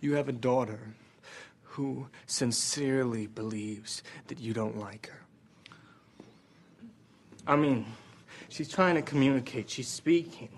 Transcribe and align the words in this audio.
You 0.00 0.14
have 0.14 0.28
a 0.28 0.32
daughter 0.32 0.94
who 1.62 2.06
sincerely 2.26 3.26
believes 3.26 4.02
that 4.28 4.38
you 4.38 4.52
don't 4.52 4.78
like 4.78 5.08
her. 5.08 5.22
I 7.46 7.56
mean, 7.56 7.84
she's 8.48 8.68
trying 8.68 8.94
to 8.94 9.02
communicate, 9.02 9.68
she's 9.68 9.88
speaking, 9.88 10.48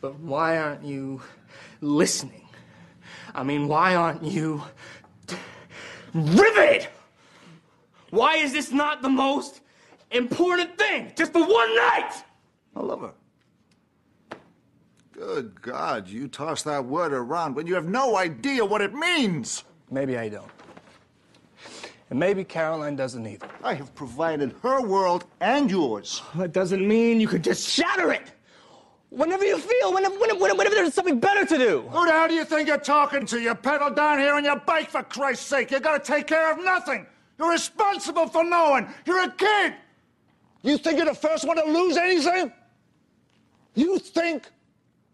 but 0.00 0.18
why 0.18 0.58
aren't 0.58 0.84
you 0.84 1.22
listening? 1.80 2.48
I 3.34 3.42
mean, 3.42 3.68
why 3.68 3.94
aren't 3.94 4.24
you 4.24 4.62
riveted? 6.12 6.88
Why 8.10 8.36
is 8.36 8.52
this 8.52 8.72
not 8.72 9.02
the 9.02 9.08
most 9.08 9.60
important 10.10 10.78
thing? 10.78 11.12
Just 11.16 11.32
for 11.32 11.40
one 11.40 11.76
night! 11.76 12.12
I 12.74 12.80
love 12.80 13.00
her. 13.02 13.12
Good 15.16 15.62
God, 15.62 16.08
you 16.08 16.28
toss 16.28 16.62
that 16.64 16.84
word 16.84 17.14
around 17.14 17.56
when 17.56 17.66
you 17.66 17.74
have 17.74 17.86
no 17.88 18.18
idea 18.18 18.62
what 18.62 18.82
it 18.82 18.92
means. 18.92 19.64
Maybe 19.90 20.18
I 20.18 20.28
don't. 20.28 20.50
And 22.10 22.20
maybe 22.20 22.44
Caroline 22.44 22.96
doesn't 22.96 23.26
either. 23.26 23.48
I 23.64 23.72
have 23.72 23.94
provided 23.94 24.54
her 24.62 24.82
world 24.82 25.24
and 25.40 25.70
yours. 25.70 26.20
That 26.34 26.52
doesn't 26.52 26.86
mean 26.86 27.18
you 27.18 27.28
can 27.28 27.40
just 27.40 27.66
shatter 27.66 28.12
it. 28.12 28.30
Whenever 29.08 29.44
you 29.46 29.56
feel, 29.56 29.94
whenever, 29.94 30.16
whenever, 30.18 30.54
whenever 30.54 30.74
there's 30.74 30.92
something 30.92 31.18
better 31.18 31.46
to 31.46 31.56
do. 31.56 31.80
Who 31.88 32.04
the 32.04 32.12
hell 32.12 32.28
do 32.28 32.34
you 32.34 32.44
think 32.44 32.68
you're 32.68 32.76
talking 32.76 33.24
to? 33.24 33.40
You 33.40 33.54
pedal 33.54 33.90
down 33.90 34.18
here 34.18 34.34
on 34.34 34.44
your 34.44 34.56
bike, 34.56 34.90
for 34.90 35.02
Christ's 35.02 35.46
sake. 35.46 35.70
You 35.70 35.80
gotta 35.80 36.04
take 36.04 36.26
care 36.26 36.52
of 36.52 36.62
nothing. 36.62 37.06
You're 37.38 37.50
responsible 37.50 38.26
for 38.26 38.44
knowing. 38.44 38.86
You're 39.06 39.24
a 39.24 39.30
kid. 39.30 39.74
You 40.62 40.76
think 40.76 40.98
you're 40.98 41.06
the 41.06 41.14
first 41.14 41.46
one 41.46 41.56
to 41.56 41.64
lose 41.64 41.96
anything? 41.96 42.52
You 43.74 43.98
think 43.98 44.50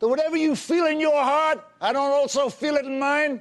that 0.03 0.09
whatever 0.09 0.37
you 0.37 0.57
feel 0.57 0.87
in 0.87 0.99
your 0.99 1.23
heart, 1.23 1.65
I 1.81 1.93
don't 1.93 2.11
also 2.11 2.49
feel 2.49 2.75
it 2.75 2.85
in 2.85 2.99
mine? 2.99 3.41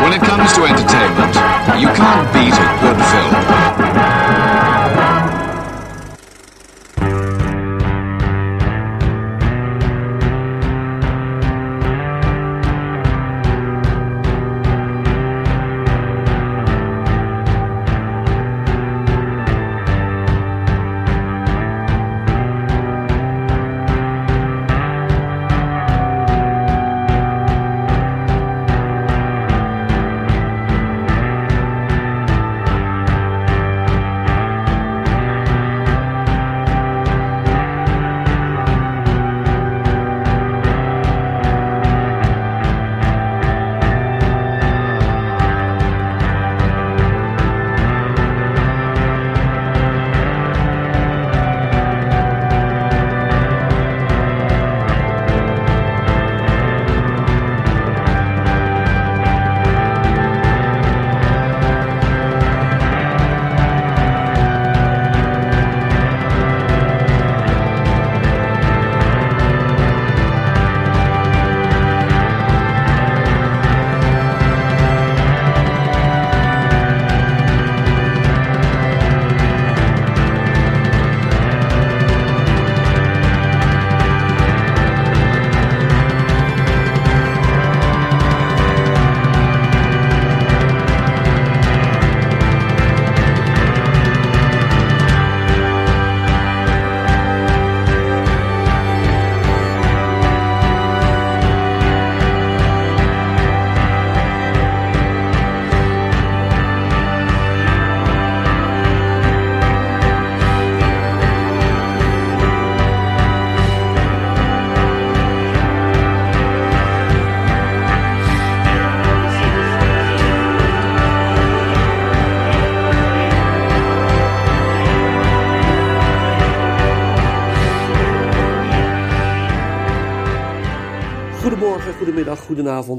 When 0.00 0.12
it 0.14 0.22
comes 0.22 0.52
to 0.54 0.64
entertainment, 0.64 1.34
you 1.78 1.88
can't 1.88 2.32
beat 2.32 2.54
a 2.54 2.78
good 2.80 2.96
film. 3.12 3.65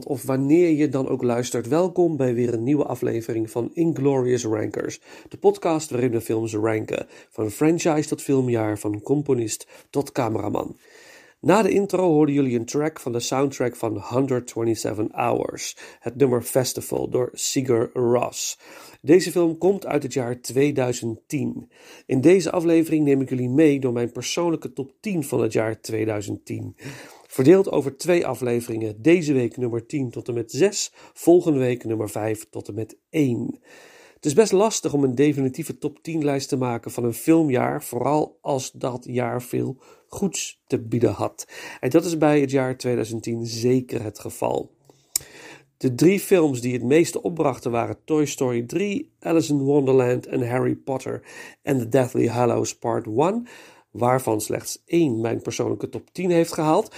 Of 0.05 0.23
wanneer 0.23 0.69
je 0.69 0.89
dan 0.89 1.07
ook 1.07 1.23
luistert. 1.23 1.67
Welkom 1.67 2.17
bij 2.17 2.33
weer 2.33 2.53
een 2.53 2.63
nieuwe 2.63 2.85
aflevering 2.85 3.51
van 3.51 3.69
Inglorious 3.73 4.45
Rankers. 4.45 4.99
De 5.29 5.37
podcast 5.37 5.89
waarin 5.89 6.11
we 6.11 6.21
films 6.21 6.53
ranken. 6.53 7.07
Van 7.29 7.51
franchise 7.51 8.07
tot 8.07 8.21
filmjaar, 8.21 8.79
van 8.79 9.01
componist 9.01 9.67
tot 9.89 10.11
cameraman. 10.11 10.75
Na 11.39 11.61
de 11.61 11.69
intro 11.69 12.11
hoorden 12.11 12.35
jullie 12.35 12.59
een 12.59 12.65
track 12.65 12.99
van 12.99 13.11
de 13.11 13.19
soundtrack 13.19 13.75
van 13.75 13.97
127 13.97 15.07
Hours. 15.11 15.77
Het 15.99 16.15
nummer 16.15 16.41
Festival 16.41 17.09
door 17.09 17.29
Sigur 17.33 17.89
Ross. 17.93 18.59
Deze 19.01 19.31
film 19.31 19.57
komt 19.57 19.85
uit 19.85 20.03
het 20.03 20.13
jaar 20.13 20.41
2010. 20.41 21.71
In 22.05 22.21
deze 22.21 22.51
aflevering 22.51 23.05
neem 23.05 23.21
ik 23.21 23.29
jullie 23.29 23.49
mee 23.49 23.79
door 23.79 23.93
mijn 23.93 24.11
persoonlijke 24.11 24.73
top 24.73 24.91
10 24.99 25.23
van 25.23 25.41
het 25.41 25.53
jaar 25.53 25.81
2010. 25.81 26.75
Verdeeld 27.37 27.71
over 27.71 27.97
twee 27.97 28.27
afleveringen. 28.27 29.01
Deze 29.01 29.33
week 29.33 29.57
nummer 29.57 29.85
10 29.85 30.09
tot 30.09 30.27
en 30.27 30.33
met 30.33 30.51
6. 30.51 30.91
Volgende 31.13 31.59
week 31.59 31.83
nummer 31.85 32.09
5 32.09 32.49
tot 32.49 32.67
en 32.67 32.73
met 32.73 32.97
1. 33.09 33.59
Het 34.13 34.25
is 34.25 34.33
best 34.33 34.51
lastig 34.51 34.93
om 34.93 35.03
een 35.03 35.15
definitieve 35.15 35.77
top 35.77 36.03
10 36.03 36.23
lijst 36.23 36.49
te 36.49 36.57
maken 36.57 36.91
van 36.91 37.03
een 37.03 37.13
filmjaar, 37.13 37.83
vooral 37.83 38.37
als 38.41 38.71
dat 38.71 39.05
jaar 39.09 39.41
veel 39.41 39.77
goeds 40.07 40.61
te 40.67 40.79
bieden 40.79 41.11
had. 41.11 41.47
En 41.79 41.89
dat 41.89 42.05
is 42.05 42.17
bij 42.17 42.39
het 42.39 42.51
jaar 42.51 42.77
2010 42.77 43.45
zeker 43.45 44.03
het 44.03 44.19
geval. 44.19 44.71
De 45.77 45.95
drie 45.95 46.19
films 46.19 46.61
die 46.61 46.73
het 46.73 46.83
meeste 46.83 47.21
opbrachten 47.21 47.71
waren 47.71 48.03
Toy 48.05 48.25
Story 48.25 48.63
3, 48.63 49.11
Alice 49.19 49.53
in 49.53 49.59
Wonderland 49.59 50.25
en 50.25 50.49
Harry 50.49 50.75
Potter 50.75 51.21
en 51.61 51.77
The 51.77 51.89
Deathly 51.89 52.27
Hallows 52.27 52.77
Part 52.77 53.05
1, 53.05 53.47
waarvan 53.91 54.41
slechts 54.41 54.83
één 54.85 55.21
mijn 55.21 55.41
persoonlijke 55.41 55.89
top 55.89 56.09
10 56.11 56.31
heeft 56.31 56.53
gehaald. 56.53 56.95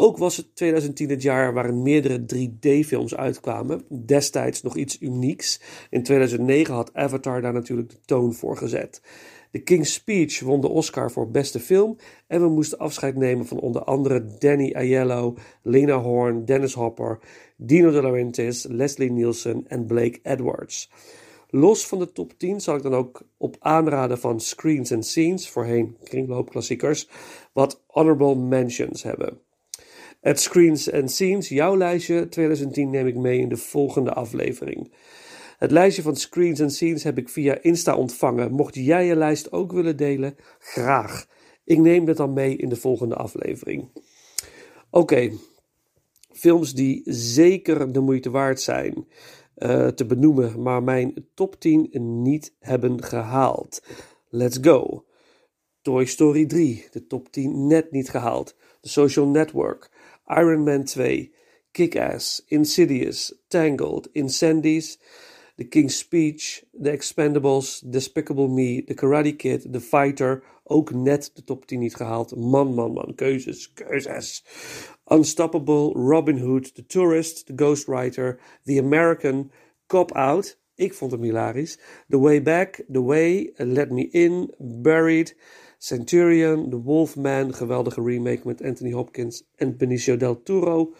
Ook 0.00 0.16
was 0.16 0.36
het 0.36 0.56
2010 0.56 1.10
het 1.10 1.22
jaar 1.22 1.52
waarin 1.52 1.82
meerdere 1.82 2.26
3D-films 2.34 3.16
uitkwamen. 3.16 3.84
Destijds 3.88 4.62
nog 4.62 4.76
iets 4.76 5.00
unieks. 5.00 5.60
In 5.90 6.02
2009 6.02 6.74
had 6.74 6.94
Avatar 6.94 7.40
daar 7.40 7.52
natuurlijk 7.52 7.90
de 7.90 8.00
toon 8.04 8.34
voor 8.34 8.56
gezet. 8.56 9.02
The 9.50 9.58
King's 9.58 9.92
Speech 9.92 10.40
won 10.40 10.60
de 10.60 10.68
Oscar 10.68 11.10
voor 11.10 11.30
beste 11.30 11.60
film. 11.60 11.96
En 12.26 12.40
we 12.40 12.48
moesten 12.48 12.78
afscheid 12.78 13.16
nemen 13.16 13.46
van 13.46 13.60
onder 13.60 13.84
andere 13.84 14.24
Danny 14.38 14.72
Aiello, 14.72 15.36
Lena 15.62 16.00
Horne, 16.00 16.44
Dennis 16.44 16.74
Hopper, 16.74 17.18
Dino 17.56 17.90
De 17.90 18.02
Laurentiis, 18.02 18.66
Leslie 18.68 19.12
Nielsen 19.12 19.64
en 19.66 19.86
Blake 19.86 20.18
Edwards. 20.22 20.90
Los 21.48 21.86
van 21.86 21.98
de 21.98 22.12
top 22.12 22.38
10 22.38 22.60
zal 22.60 22.76
ik 22.76 22.82
dan 22.82 22.94
ook 22.94 23.22
op 23.36 23.56
aanraden 23.58 24.18
van 24.18 24.40
Screens 24.40 24.92
and 24.92 25.06
Scenes, 25.06 25.48
voorheen 25.48 25.96
kringloopklassiekers, 26.02 27.08
wat 27.52 27.82
honorable 27.86 28.36
mentions 28.36 29.02
hebben. 29.02 29.46
Het 30.20 30.40
Screens 30.40 30.92
and 30.92 31.10
Scenes, 31.10 31.48
jouw 31.48 31.76
lijstje 31.76 32.28
2010 32.28 32.90
neem 32.90 33.06
ik 33.06 33.16
mee 33.16 33.38
in 33.38 33.48
de 33.48 33.56
volgende 33.56 34.12
aflevering. 34.12 34.92
Het 35.58 35.70
lijstje 35.70 36.02
van 36.02 36.16
screens 36.16 36.60
en 36.60 36.70
scenes 36.70 37.02
heb 37.02 37.18
ik 37.18 37.28
via 37.28 37.62
Insta 37.62 37.96
ontvangen. 37.96 38.52
Mocht 38.52 38.74
jij 38.74 39.06
je 39.06 39.16
lijst 39.16 39.52
ook 39.52 39.72
willen 39.72 39.96
delen, 39.96 40.36
graag. 40.58 41.26
Ik 41.64 41.78
neem 41.78 42.06
het 42.06 42.16
dan 42.16 42.32
mee 42.32 42.56
in 42.56 42.68
de 42.68 42.76
volgende 42.76 43.14
aflevering. 43.14 43.90
Oké, 44.90 45.30
films 46.32 46.74
die 46.74 47.02
zeker 47.04 47.92
de 47.92 48.00
moeite 48.00 48.30
waard 48.30 48.60
zijn 48.60 49.06
uh, 49.56 49.86
te 49.86 50.06
benoemen, 50.06 50.62
maar 50.62 50.82
mijn 50.82 51.26
top 51.34 51.60
10 51.60 51.88
niet 52.22 52.54
hebben 52.58 53.02
gehaald. 53.02 53.82
Let's 54.28 54.58
go. 54.60 55.04
Toy 55.82 56.04
Story 56.04 56.46
3, 56.46 56.86
de 56.90 57.06
top 57.06 57.32
10 57.32 57.66
net 57.66 57.90
niet 57.90 58.10
gehaald. 58.10 58.56
The 58.80 58.88
Social 58.88 59.26
Network, 59.26 59.90
Iron 60.28 60.64
Man 60.64 60.84
2, 60.84 61.28
Kick-Ass, 61.72 62.42
Insidious, 62.48 63.32
Tangled, 63.48 64.08
Incendies, 64.14 64.98
The 65.56 65.64
King's 65.64 65.96
Speech, 65.96 66.64
The 66.72 66.90
Expendables, 66.90 67.82
Despicable 67.90 68.48
Me, 68.48 68.80
The 68.80 68.94
Karate 68.94 69.36
Kid, 69.36 69.72
The 69.72 69.80
Fighter, 69.80 70.42
ook 70.64 70.92
net 70.92 71.30
de 71.34 71.44
top 71.44 71.66
10 71.66 71.78
niet 71.78 71.94
gehaald. 71.94 72.36
Man, 72.36 72.74
man, 72.74 72.92
man, 72.92 73.14
keuzes, 73.14 73.72
keuzes. 73.72 74.42
Unstoppable, 75.04 75.92
Robin 75.94 76.38
Hood, 76.38 76.74
The 76.74 76.86
Tourist, 76.86 77.46
The 77.46 77.54
Ghostwriter, 77.54 78.38
The 78.64 78.78
American, 78.78 79.50
Cop 79.86 80.12
Out, 80.12 80.58
ik 80.74 80.94
vond 80.94 81.12
hem 81.12 81.22
hilarisch. 81.22 81.76
The 82.08 82.18
Way 82.18 82.42
Back, 82.42 82.84
The 82.92 83.02
Way, 83.02 83.52
Let 83.56 83.90
Me 83.90 84.02
In, 84.02 84.54
Buried, 84.58 85.34
Centurion, 85.78 86.70
The 86.70 86.82
Wolfman, 86.82 87.54
geweldige 87.54 88.02
remake 88.02 88.40
met 88.44 88.62
Anthony 88.62 88.92
Hopkins 88.92 89.48
en 89.54 89.76
Benicio 89.76 90.16
del 90.16 90.42
Toro. 90.42 90.94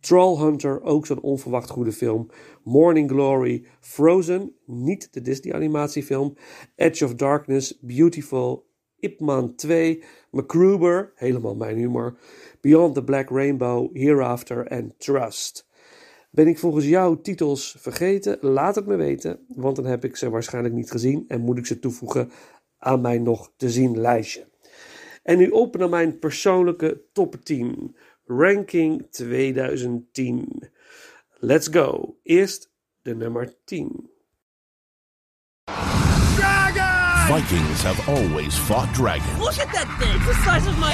Trollhunter, 0.00 0.82
ook 0.82 1.06
zo'n 1.06 1.20
onverwacht 1.20 1.70
goede 1.70 1.92
film. 1.92 2.30
Morning 2.62 3.10
Glory, 3.10 3.64
Frozen, 3.80 4.52
niet 4.66 5.12
de 5.12 5.20
Disney 5.20 5.54
animatiefilm. 5.54 6.36
Edge 6.76 7.04
of 7.04 7.14
Darkness, 7.14 7.78
Beautiful, 7.80 8.66
Ip 8.98 9.20
Man 9.20 9.54
2, 9.54 10.02
MacGruber, 10.30 11.12
helemaal 11.14 11.54
mijn 11.54 11.76
humor. 11.76 12.18
Beyond 12.60 12.94
the 12.94 13.04
Black 13.04 13.30
Rainbow, 13.30 13.96
Hereafter 13.96 14.66
en 14.66 14.94
Trust. 14.98 15.66
Ben 16.34 16.48
ik 16.48 16.58
volgens 16.58 16.86
jou 16.86 17.20
titels 17.22 17.76
vergeten? 17.78 18.38
Laat 18.40 18.74
het 18.74 18.86
me 18.86 18.96
weten, 18.96 19.38
want 19.48 19.76
dan 19.76 19.84
heb 19.84 20.04
ik 20.04 20.16
ze 20.16 20.30
waarschijnlijk 20.30 20.74
niet 20.74 20.90
gezien 20.90 21.24
en 21.28 21.40
moet 21.40 21.58
ik 21.58 21.66
ze 21.66 21.78
toevoegen 21.78 22.30
aan 22.84 23.00
mijn 23.00 23.22
nog 23.22 23.50
te 23.56 23.70
zien 23.70 24.00
lijstje. 24.00 24.46
En 25.22 25.38
nu 25.38 25.48
op 25.48 25.76
naar 25.76 25.88
mijn 25.88 26.18
persoonlijke 26.18 27.02
top 27.12 27.44
10. 27.44 27.96
Ranking 28.26 29.06
2010. 29.10 30.70
Let's 31.38 31.68
go. 31.68 32.16
Eerst 32.22 32.70
de 33.02 33.14
nummer 33.14 33.54
10. 33.64 34.10
Dragon! 36.36 37.36
Vikings 37.36 37.82
have 37.82 38.10
always 38.10 38.54
fought 38.54 38.94
dragons. 38.94 39.38
Look 39.38 39.58
at 39.58 39.72
that 39.72 39.88
thing! 39.98 40.14
It's 40.16 40.26
the 40.26 40.34
size 40.34 40.68
of 40.68 40.78
my... 40.78 40.92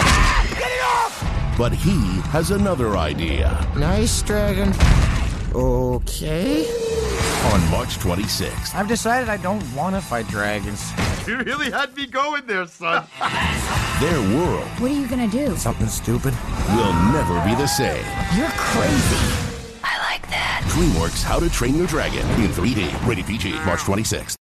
Get 0.59 0.71
it 0.71 0.83
off! 0.83 1.57
But 1.59 1.73
he 1.73 1.99
has 2.31 2.51
another 2.51 2.97
idea. 2.97 3.67
Nice 3.77 4.23
dragon. 4.23 4.73
Okay. 5.53 6.65
On 7.53 7.71
March 7.71 7.99
26th. 7.99 8.75
I've 8.75 8.89
decided 8.89 9.29
I 9.29 9.37
don't 9.37 9.63
want 9.75 9.95
to 9.95 10.01
fight 10.01 10.29
dragons. 10.29 10.93
You 11.27 11.37
really 11.45 11.71
had 11.71 11.95
me 11.97 12.07
going 12.07 12.47
there, 12.47 12.67
son. 12.67 13.05
Their 14.01 14.21
world. 14.35 14.65
What 14.81 14.91
are 14.91 14.95
you 14.95 15.07
gonna 15.07 15.29
do? 15.29 15.55
Something 15.57 15.89
stupid. 15.89 16.33
Will 16.75 16.95
never 17.13 17.35
be 17.45 17.55
the 17.55 17.67
same. 17.67 18.05
You're 18.37 18.55
crazy. 18.57 19.25
I 19.85 19.95
like 20.11 20.27
that. 20.31 20.65
DreamWorks 20.73 21.23
How 21.23 21.39
to 21.39 21.51
Train 21.51 21.77
Your 21.77 21.87
Dragon 21.87 22.25
in 22.41 22.51
3D. 22.51 23.07
Rated 23.07 23.27
PG. 23.27 23.65
March 23.67 23.85
26th. 23.85 24.35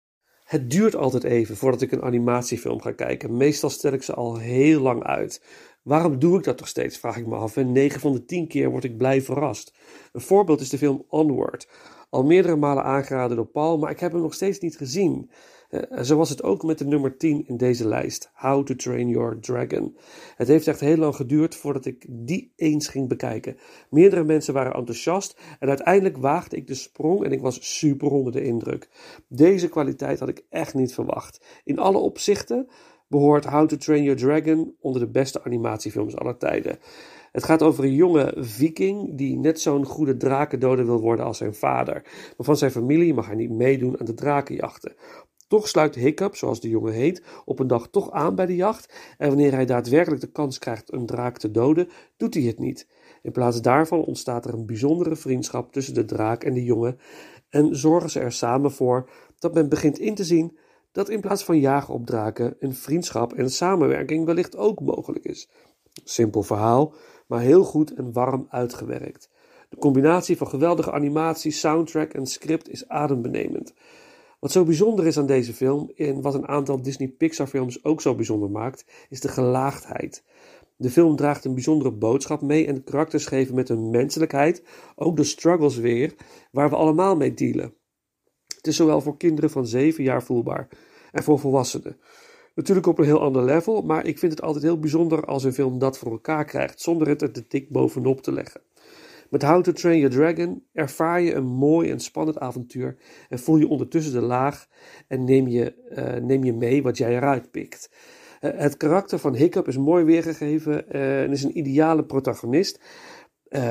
Het 0.44 0.70
duurt 0.70 0.96
altijd 0.96 1.24
even 1.24 1.56
voordat 1.56 1.82
ik 1.82 1.92
een 1.92 2.02
animatiefilm 2.02 2.82
ga 2.82 2.92
kijken. 2.92 3.36
Meestal 3.36 3.70
stel 3.70 3.92
ik 3.92 4.02
ze 4.02 4.14
al 4.14 4.36
heel 4.38 4.80
lang 4.80 5.04
uit. 5.04 5.42
Waarom 5.82 6.18
doe 6.18 6.38
ik 6.38 6.44
dat 6.44 6.58
toch 6.58 6.68
steeds, 6.68 6.98
vraag 6.98 7.16
ik 7.16 7.26
me 7.26 7.36
af. 7.36 7.56
En 7.56 7.72
9 7.72 8.00
van 8.00 8.12
de 8.12 8.24
10 8.24 8.48
keer 8.48 8.70
word 8.70 8.84
ik 8.84 8.96
blij 8.96 9.22
verrast. 9.22 9.72
Een 10.12 10.20
voorbeeld 10.20 10.60
is 10.60 10.68
de 10.68 10.78
film 10.78 11.04
Onward. 11.08 11.68
Al 12.10 12.24
meerdere 12.24 12.56
malen 12.56 12.84
aangeraden 12.84 13.36
door 13.36 13.46
Paul, 13.46 13.78
maar 13.78 13.90
ik 13.90 14.00
heb 14.00 14.12
hem 14.12 14.20
nog 14.20 14.34
steeds 14.34 14.58
niet 14.58 14.76
gezien. 14.76 15.30
Uh, 15.70 16.02
zo 16.02 16.16
was 16.16 16.30
het 16.30 16.42
ook 16.42 16.62
met 16.62 16.78
de 16.78 16.86
nummer 16.86 17.16
10 17.16 17.46
in 17.46 17.56
deze 17.56 17.88
lijst, 17.88 18.30
How 18.34 18.66
to 18.66 18.74
Train 18.74 19.08
Your 19.08 19.40
Dragon. 19.40 19.96
Het 20.36 20.48
heeft 20.48 20.66
echt 20.66 20.80
heel 20.80 20.96
lang 20.96 21.16
geduurd 21.16 21.54
voordat 21.54 21.84
ik 21.84 22.06
die 22.08 22.52
eens 22.56 22.88
ging 22.88 23.08
bekijken. 23.08 23.56
Meerdere 23.90 24.24
mensen 24.24 24.54
waren 24.54 24.74
enthousiast 24.74 25.40
en 25.58 25.68
uiteindelijk 25.68 26.16
waagde 26.16 26.56
ik 26.56 26.66
de 26.66 26.74
sprong 26.74 27.24
en 27.24 27.32
ik 27.32 27.40
was 27.40 27.78
super 27.78 28.10
onder 28.10 28.32
de 28.32 28.42
indruk. 28.42 28.88
Deze 29.28 29.68
kwaliteit 29.68 30.18
had 30.18 30.28
ik 30.28 30.44
echt 30.50 30.74
niet 30.74 30.94
verwacht. 30.94 31.46
In 31.64 31.78
alle 31.78 31.98
opzichten 31.98 32.68
behoort 33.08 33.44
How 33.44 33.68
to 33.68 33.76
Train 33.76 34.02
Your 34.02 34.18
Dragon 34.18 34.74
onder 34.80 35.00
de 35.00 35.10
beste 35.10 35.44
animatiefilms 35.44 36.16
aller 36.16 36.36
tijden. 36.36 36.78
Het 37.32 37.44
gaat 37.44 37.62
over 37.62 37.84
een 37.84 37.94
jonge 37.94 38.34
viking 38.36 39.16
die 39.16 39.38
net 39.38 39.60
zo'n 39.60 39.84
goede 39.84 40.16
drakendoder 40.16 40.86
wil 40.86 41.00
worden 41.00 41.24
als 41.24 41.38
zijn 41.38 41.54
vader. 41.54 42.02
Maar 42.36 42.46
van 42.46 42.56
zijn 42.56 42.70
familie 42.70 43.14
mag 43.14 43.26
hij 43.26 43.34
niet 43.34 43.50
meedoen 43.50 43.98
aan 44.00 44.06
de 44.06 44.14
drakenjachten. 44.14 44.94
Toch 45.48 45.68
sluit 45.68 45.94
Hiccup, 45.94 46.36
zoals 46.36 46.60
de 46.60 46.68
jongen 46.68 46.92
heet, 46.92 47.22
op 47.44 47.58
een 47.58 47.66
dag 47.66 47.88
toch 47.88 48.10
aan 48.10 48.34
bij 48.34 48.46
de 48.46 48.56
jacht. 48.56 48.94
En 49.18 49.28
wanneer 49.28 49.52
hij 49.52 49.66
daadwerkelijk 49.66 50.20
de 50.20 50.32
kans 50.32 50.58
krijgt 50.58 50.92
een 50.92 51.06
draak 51.06 51.38
te 51.38 51.50
doden, 51.50 51.88
doet 52.16 52.34
hij 52.34 52.42
het 52.42 52.58
niet. 52.58 52.88
In 53.22 53.32
plaats 53.32 53.60
daarvan 53.60 54.04
ontstaat 54.04 54.44
er 54.44 54.54
een 54.54 54.66
bijzondere 54.66 55.16
vriendschap 55.16 55.72
tussen 55.72 55.94
de 55.94 56.04
draak 56.04 56.44
en 56.44 56.54
de 56.54 56.64
jongen. 56.64 56.98
En 57.48 57.76
zorgen 57.76 58.10
ze 58.10 58.20
er 58.20 58.32
samen 58.32 58.72
voor 58.72 59.10
dat 59.38 59.54
men 59.54 59.68
begint 59.68 59.98
in 59.98 60.14
te 60.14 60.24
zien 60.24 60.58
dat 60.92 61.08
in 61.08 61.20
plaats 61.20 61.44
van 61.44 61.60
jagen 61.60 61.94
op 61.94 62.06
draken 62.06 62.56
een 62.58 62.74
vriendschap 62.74 63.32
en 63.32 63.50
samenwerking 63.50 64.24
wellicht 64.24 64.56
ook 64.56 64.80
mogelijk 64.80 65.24
is. 65.24 65.48
Simpel 66.04 66.42
verhaal, 66.42 66.92
maar 67.26 67.40
heel 67.40 67.64
goed 67.64 67.94
en 67.94 68.12
warm 68.12 68.46
uitgewerkt. 68.48 69.30
De 69.68 69.76
combinatie 69.76 70.36
van 70.36 70.48
geweldige 70.48 70.92
animatie, 70.92 71.50
soundtrack 71.50 72.12
en 72.12 72.26
script 72.26 72.68
is 72.68 72.88
adembenemend. 72.88 73.74
Wat 74.46 74.54
zo 74.54 74.64
bijzonder 74.64 75.06
is 75.06 75.18
aan 75.18 75.26
deze 75.26 75.52
film, 75.52 75.90
en 75.96 76.20
wat 76.20 76.34
een 76.34 76.48
aantal 76.48 76.82
Disney 76.82 77.08
Pixar 77.08 77.46
films 77.46 77.84
ook 77.84 78.00
zo 78.00 78.14
bijzonder 78.14 78.50
maakt, 78.50 78.84
is 79.08 79.20
de 79.20 79.28
gelaagdheid. 79.28 80.24
De 80.76 80.90
film 80.90 81.16
draagt 81.16 81.44
een 81.44 81.54
bijzondere 81.54 81.90
boodschap 81.90 82.40
mee 82.40 82.66
en 82.66 82.74
de 82.74 82.82
karakters 82.82 83.26
geven 83.26 83.54
met 83.54 83.68
hun 83.68 83.90
menselijkheid 83.90 84.62
ook 84.96 85.16
de 85.16 85.24
struggles 85.24 85.76
weer 85.76 86.14
waar 86.50 86.70
we 86.70 86.76
allemaal 86.76 87.16
mee 87.16 87.34
dealen. 87.34 87.74
Het 88.56 88.66
is 88.66 88.76
zowel 88.76 89.00
voor 89.00 89.16
kinderen 89.16 89.50
van 89.50 89.66
7 89.66 90.04
jaar 90.04 90.22
voelbaar 90.22 90.68
en 91.12 91.22
voor 91.22 91.38
volwassenen. 91.38 92.00
Natuurlijk 92.54 92.86
op 92.86 92.98
een 92.98 93.04
heel 93.04 93.20
ander 93.20 93.44
level, 93.44 93.82
maar 93.82 94.06
ik 94.06 94.18
vind 94.18 94.32
het 94.32 94.42
altijd 94.42 94.64
heel 94.64 94.78
bijzonder 94.78 95.24
als 95.24 95.44
een 95.44 95.54
film 95.54 95.78
dat 95.78 95.98
voor 95.98 96.10
elkaar 96.10 96.44
krijgt 96.44 96.80
zonder 96.80 97.08
het 97.08 97.22
er 97.22 97.32
te 97.32 97.44
dik 97.48 97.70
bovenop 97.70 98.20
te 98.20 98.32
leggen. 98.32 98.60
Met 99.30 99.42
How 99.42 99.62
to 99.62 99.72
Train 99.72 99.98
Your 99.98 100.14
Dragon 100.14 100.62
ervaar 100.72 101.20
je 101.20 101.34
een 101.34 101.46
mooi 101.46 101.90
en 101.90 102.00
spannend 102.00 102.38
avontuur 102.38 102.96
en 103.28 103.38
voel 103.38 103.56
je 103.56 103.68
ondertussen 103.68 104.12
de 104.12 104.20
laag 104.20 104.66
en 105.08 105.24
neem 105.24 105.48
je, 105.48 105.74
uh, 105.90 106.24
neem 106.24 106.44
je 106.44 106.52
mee 106.52 106.82
wat 106.82 106.96
jij 106.96 107.16
eruit 107.16 107.50
pikt. 107.50 107.90
Uh, 108.40 108.50
het 108.54 108.76
karakter 108.76 109.18
van 109.18 109.34
Hiccup 109.34 109.68
is 109.68 109.76
mooi 109.76 110.04
weergegeven 110.04 110.84
uh, 110.96 111.22
en 111.22 111.30
is 111.30 111.42
een 111.42 111.58
ideale 111.58 112.04
protagonist. 112.04 112.80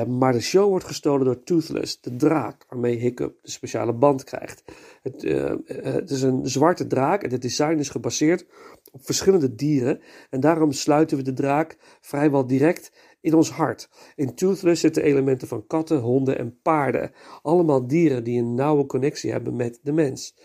Maar 0.06 0.32
de 0.32 0.40
show 0.40 0.68
wordt 0.68 0.84
gestolen 0.84 1.24
door 1.24 1.42
Toothless, 1.42 2.00
de 2.00 2.16
draak, 2.16 2.64
waarmee 2.68 2.96
Hiccup 2.96 3.38
de 3.42 3.50
speciale 3.50 3.92
band 3.92 4.24
krijgt. 4.24 4.64
Het, 5.02 5.22
het, 5.66 6.10
is 6.10 6.22
een 6.22 6.46
zwarte 6.46 6.86
draak 6.86 7.22
en 7.22 7.30
het 7.30 7.42
design 7.42 7.78
is 7.78 7.88
gebaseerd 7.88 8.46
op 8.92 9.04
verschillende 9.04 9.54
dieren. 9.54 10.00
En 10.30 10.40
daarom 10.40 10.72
sluiten 10.72 11.16
we 11.16 11.22
de 11.22 11.32
draak 11.32 11.76
vrijwel 12.00 12.46
direct 12.46 12.92
in 13.26 13.34
ons 13.34 13.50
hart. 13.50 13.88
In 14.14 14.34
Toothless 14.34 14.80
zitten 14.80 15.02
elementen 15.02 15.48
van 15.48 15.66
katten, 15.66 15.98
honden 15.98 16.38
en 16.38 16.60
paarden. 16.62 17.12
Allemaal 17.42 17.86
dieren 17.86 18.24
die 18.24 18.38
een 18.38 18.54
nauwe 18.54 18.86
connectie 18.86 19.30
hebben 19.30 19.56
met 19.56 19.78
de 19.82 19.92
mens. 19.92 20.36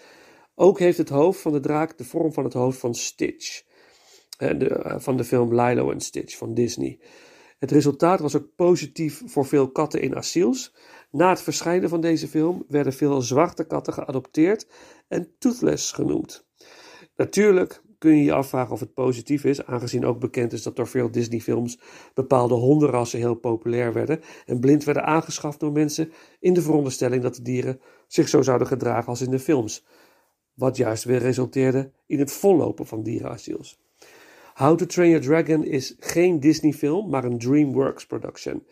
Ook 0.56 0.80
heeft 0.80 0.98
het 0.98 1.10
hoofd 1.10 1.42
van 1.42 1.52
de 1.52 1.60
draak 1.60 1.98
de 1.98 2.04
vorm 2.04 2.34
van 2.34 2.44
het 2.44 2.54
hoofd 2.54 2.80
van 2.80 2.96
Stitch. 2.96 3.64
Uh, 4.40 4.60
de, 4.60 4.96
van 4.98 5.18
de 5.18 5.24
film 5.24 5.56
Lilo 5.56 5.92
en 5.92 6.00
Stitch 6.00 6.38
van 6.38 6.54
Disney. 6.54 7.00
Het 7.60 7.72
resultaat 7.72 8.20
was 8.20 8.36
ook 8.36 8.56
positief 8.56 9.22
voor 9.26 9.46
veel 9.46 9.72
katten 9.72 10.02
in 10.02 10.16
asiels. 10.16 10.76
Na 11.12 11.30
het 11.30 11.42
verschijnen 11.42 11.90
van 11.90 12.02
deze 12.02 12.28
film 12.28 12.66
werden 12.68 12.94
veel 12.94 13.22
zwarte 13.22 13.64
katten 13.64 13.94
geadopteerd 13.94 14.68
en 15.08 15.36
toothless 15.38 15.92
genoemd. 15.92 16.46
Natuurlijk 17.16 17.82
kun 18.02 18.18
je 18.18 18.24
je 18.24 18.34
afvragen 18.34 18.74
of 18.74 18.80
het 18.80 18.94
positief 18.94 19.44
is, 19.44 19.66
aangezien 19.66 20.06
ook 20.06 20.20
bekend 20.20 20.54
is 20.54 20.64
dat 20.64 20.76
door 20.76 20.88
veel 20.88 21.12
Disney-films 21.12 21.80
bepaalde 22.14 22.54
hondenrassen 22.54 23.20
heel 23.20 23.36
populair 23.36 23.94
werden 23.94 24.22
en 24.46 24.60
blind 24.60 24.84
werden 24.84 25.06
aangeschaft 25.06 25.60
door 25.60 25.72
mensen 25.72 26.12
in 26.40 26.54
de 26.54 26.62
veronderstelling 26.62 27.24
dat 27.24 27.36
de 27.36 27.42
dieren 27.42 27.80
zich 28.08 28.28
zo 28.28 28.42
zouden 28.42 28.68
gedragen 28.68 29.08
als 29.08 29.22
in 29.22 29.32
de 29.32 29.40
films. 29.40 29.86
Wat 30.54 30.78
juist 30.78 31.04
weer 31.04 31.20
resulteerde 31.20 31.92
in 32.06 32.20
het 32.20 32.32
vollopen 32.32 32.86
van 32.86 33.04
dierenasiels. 33.04 33.80
How 34.54 34.78
to 34.78 34.86
Train 34.86 35.10
Your 35.10 35.26
Dragon 35.26 35.64
is 35.64 35.96
geen 36.00 36.40
Disney-film, 36.40 37.10
maar 37.10 37.24
een 37.24 37.40
DreamWorks 37.40 38.06
production. 38.06 38.64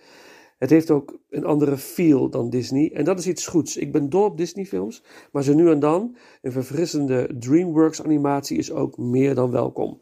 Het 0.60 0.70
heeft 0.70 0.92
ook 0.92 1.20
een 1.30 1.46
andere 1.46 1.78
feel 1.78 2.30
dan 2.30 2.50
Disney 2.50 2.92
en 2.94 3.04
dat 3.04 3.20
is 3.20 3.28
iets 3.28 3.48
goeds. 3.48 3.78
Ik 3.78 3.92
ben 3.92 4.10
dol 4.10 4.24
op 4.24 4.38
Disney-films, 4.38 5.04
maar 5.32 5.44
zo 5.44 5.54
nu 5.54 5.70
en 5.72 5.80
dan 5.80 6.16
een 6.42 6.51
verfrissende 6.51 7.36
DreamWorks-animatie 7.39 8.58
is 8.58 8.72
ook 8.72 8.98
meer 8.98 9.36
dan 9.36 9.51
welkom. 9.51 10.01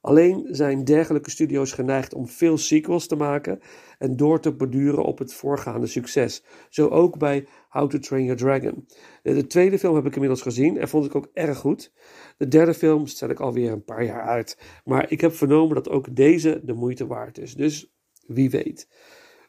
Alleen 0.00 0.46
zijn 0.50 0.84
dergelijke 0.84 1.30
studio's 1.30 1.72
geneigd 1.72 2.14
om 2.14 2.28
veel 2.28 2.58
sequels 2.58 3.06
te 3.06 3.16
maken 3.16 3.60
en 3.98 4.16
door 4.16 4.40
te 4.40 4.52
borduren 4.52 5.04
op 5.04 5.18
het 5.18 5.34
voorgaande 5.34 5.86
succes. 5.86 6.44
Zo 6.68 6.88
ook 6.88 7.18
bij 7.18 7.46
How 7.68 7.90
to 7.90 7.98
Train 7.98 8.24
Your 8.24 8.40
Dragon. 8.40 8.86
De 9.22 9.46
tweede 9.46 9.78
film 9.78 9.94
heb 9.94 10.06
ik 10.06 10.14
inmiddels 10.14 10.42
gezien 10.42 10.78
en 10.78 10.88
vond 10.88 11.04
ik 11.04 11.14
ook 11.14 11.30
erg 11.32 11.58
goed. 11.58 11.92
De 12.36 12.48
derde 12.48 12.74
film 12.74 13.06
stel 13.06 13.28
ik 13.28 13.40
alweer 13.40 13.72
een 13.72 13.84
paar 13.84 14.04
jaar 14.04 14.22
uit. 14.22 14.58
Maar 14.84 15.10
ik 15.10 15.20
heb 15.20 15.32
vernomen 15.32 15.74
dat 15.74 15.88
ook 15.88 16.16
deze 16.16 16.60
de 16.64 16.74
moeite 16.74 17.06
waard 17.06 17.38
is. 17.38 17.54
Dus 17.54 17.94
wie 18.26 18.50
weet. 18.50 18.88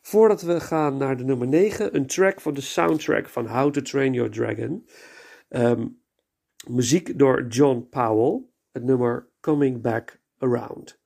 Voordat 0.06 0.42
we 0.42 0.60
gaan 0.60 0.98
naar 0.98 1.18
de 1.18 1.24
nummer 1.24 1.48
9, 1.48 1.96
een 1.96 2.06
track 2.06 2.42
van 2.42 2.54
de 2.54 2.62
soundtrack 2.62 3.30
van 3.30 3.48
How 3.48 3.72
to 3.72 3.82
Train 3.82 4.14
Your 4.14 4.32
Dragon. 4.32 4.88
Ehm, 5.50 5.88
muziek 6.68 7.20
door 7.20 7.48
John 7.48 7.88
Powell. 7.90 8.42
Het 8.72 8.84
nummer 8.84 9.30
Coming 9.40 9.82
Back 9.82 10.22
Around. 10.38 11.03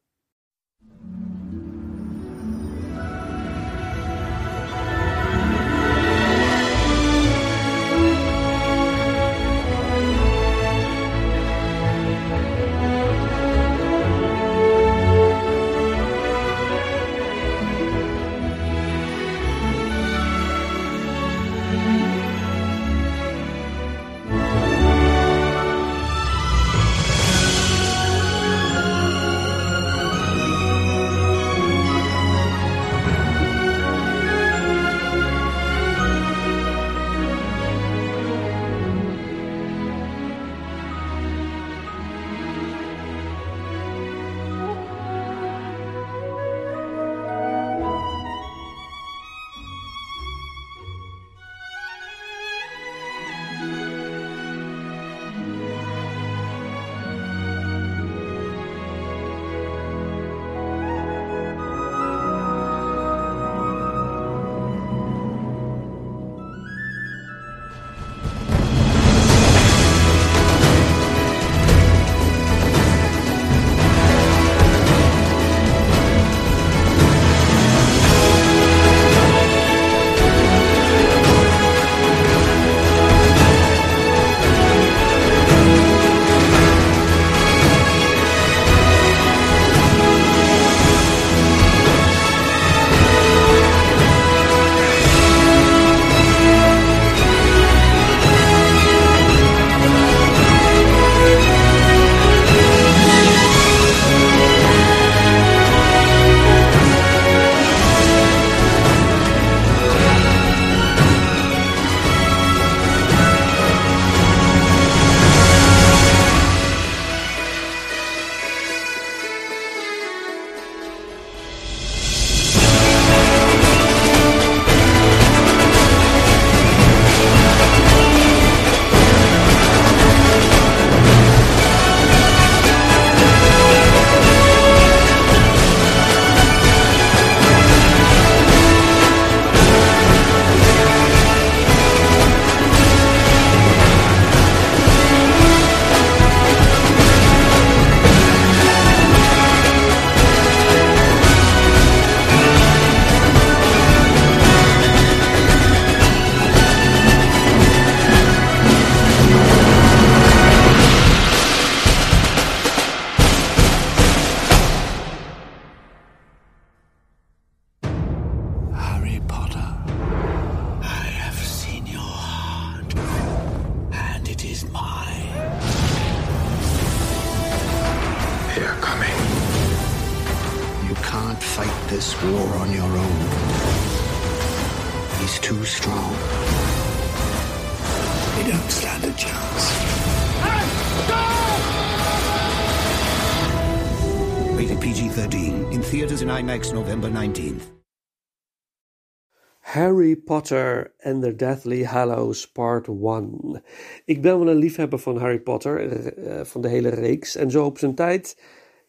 Potter 200.48 200.94
and 201.04 201.22
the 201.22 201.36
Deathly 201.36 201.84
Hallows 201.84 202.52
Part 202.52 202.88
1. 202.88 203.62
Ik 204.06 204.22
ben 204.22 204.40
wel 204.40 204.48
een 204.48 204.56
liefhebber 204.56 205.00
van 205.00 205.18
Harry 205.18 205.40
Potter, 205.40 205.90
eh, 206.18 206.44
van 206.44 206.62
de 206.62 206.68
hele 206.68 206.90
reeks. 206.90 207.36
En 207.36 207.52
zo 207.52 207.66
op 207.66 207.78
zijn 207.78 207.96
tijd 207.96 208.42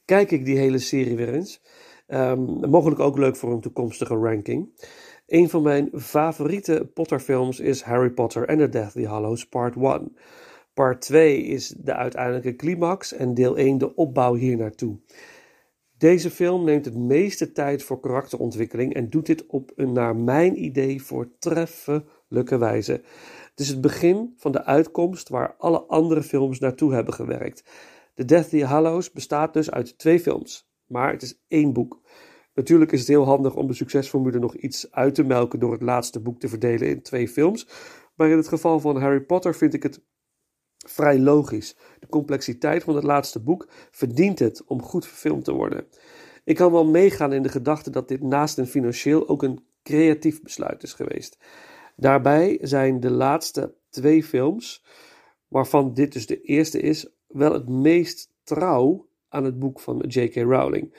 kijk 0.04 0.30
ik 0.30 0.44
die 0.44 0.58
hele 0.58 0.78
serie 0.78 1.16
weer 1.16 1.34
eens. 1.34 1.62
Ehm, 2.06 2.40
mogelijk 2.70 3.00
ook 3.00 3.18
leuk 3.18 3.36
voor 3.36 3.52
een 3.52 3.60
toekomstige 3.60 4.14
ranking. 4.14 4.68
Een 5.26 5.48
van 5.48 5.62
mijn 5.62 5.90
favoriete 5.94 6.90
Potter-films 6.94 7.60
is 7.60 7.82
Harry 7.82 8.10
Potter 8.10 8.46
and 8.46 8.58
the 8.58 8.68
Deathly 8.68 9.04
Hallows 9.04 9.48
Part 9.48 9.74
1. 9.76 10.16
Part 10.74 11.00
2 11.00 11.42
is 11.42 11.68
de 11.68 11.94
uiteindelijke 11.94 12.56
climax 12.56 13.12
en 13.12 13.34
deel 13.34 13.58
1 13.58 13.78
de 13.78 13.94
opbouw 13.94 14.34
hier 14.34 14.56
naartoe. 14.56 14.98
Deze 15.98 16.30
film 16.30 16.64
neemt 16.64 16.84
het 16.84 16.96
meeste 16.96 17.52
tijd 17.52 17.82
voor 17.82 18.00
karakterontwikkeling 18.00 18.94
en 18.94 19.10
doet 19.10 19.26
dit 19.26 19.46
op 19.46 19.72
een 19.76 19.92
naar 19.92 20.16
mijn 20.16 20.64
idee 20.64 21.02
voortreffelijke 21.02 22.58
wijze. 22.58 22.92
Het 23.50 23.60
is 23.60 23.68
het 23.68 23.80
begin 23.80 24.34
van 24.36 24.52
de 24.52 24.64
uitkomst 24.64 25.28
waar 25.28 25.54
alle 25.58 25.82
andere 25.82 26.22
films 26.22 26.58
naartoe 26.58 26.94
hebben 26.94 27.14
gewerkt. 27.14 27.64
The 28.14 28.24
Deathly 28.24 28.60
Hallows 28.60 29.12
bestaat 29.12 29.52
dus 29.52 29.70
uit 29.70 29.98
twee 29.98 30.20
films, 30.20 30.70
maar 30.86 31.12
het 31.12 31.22
is 31.22 31.42
één 31.48 31.72
boek. 31.72 32.00
Natuurlijk 32.54 32.92
is 32.92 32.98
het 32.98 33.08
heel 33.08 33.24
handig 33.24 33.54
om 33.54 33.66
de 33.66 33.74
succesformule 33.74 34.38
nog 34.38 34.56
iets 34.56 34.92
uit 34.92 35.14
te 35.14 35.24
melken 35.24 35.58
door 35.58 35.72
het 35.72 35.82
laatste 35.82 36.20
boek 36.20 36.40
te 36.40 36.48
verdelen 36.48 36.88
in 36.88 37.02
twee 37.02 37.28
films, 37.28 37.68
maar 38.14 38.28
in 38.28 38.36
het 38.36 38.48
geval 38.48 38.80
van 38.80 38.96
Harry 39.00 39.20
Potter 39.20 39.54
vind 39.54 39.74
ik 39.74 39.82
het 39.82 40.02
vrij 40.86 41.18
logisch. 41.18 41.76
De 41.98 42.06
complexiteit 42.06 42.82
van 42.82 42.94
het 42.94 43.04
laatste 43.04 43.40
boek 43.40 43.68
verdient 43.90 44.38
het 44.38 44.64
om 44.64 44.82
goed 44.82 45.06
verfilmd 45.06 45.44
te 45.44 45.52
worden. 45.52 45.86
Ik 46.44 46.56
kan 46.56 46.72
wel 46.72 46.86
meegaan 46.86 47.32
in 47.32 47.42
de 47.42 47.48
gedachte 47.48 47.90
dat 47.90 48.08
dit 48.08 48.22
naast 48.22 48.58
een 48.58 48.66
financieel 48.66 49.28
ook 49.28 49.42
een 49.42 49.64
creatief 49.82 50.42
besluit 50.42 50.82
is 50.82 50.92
geweest. 50.92 51.38
Daarbij 51.96 52.58
zijn 52.60 53.00
de 53.00 53.10
laatste 53.10 53.74
twee 53.90 54.24
films, 54.24 54.84
waarvan 55.48 55.94
dit 55.94 56.12
dus 56.12 56.26
de 56.26 56.40
eerste 56.40 56.80
is, 56.80 57.08
wel 57.26 57.52
het 57.52 57.68
meest 57.68 58.32
trouw 58.44 59.08
aan 59.28 59.44
het 59.44 59.58
boek 59.58 59.80
van 59.80 60.04
J.K. 60.06 60.34
Rowling. 60.34 60.94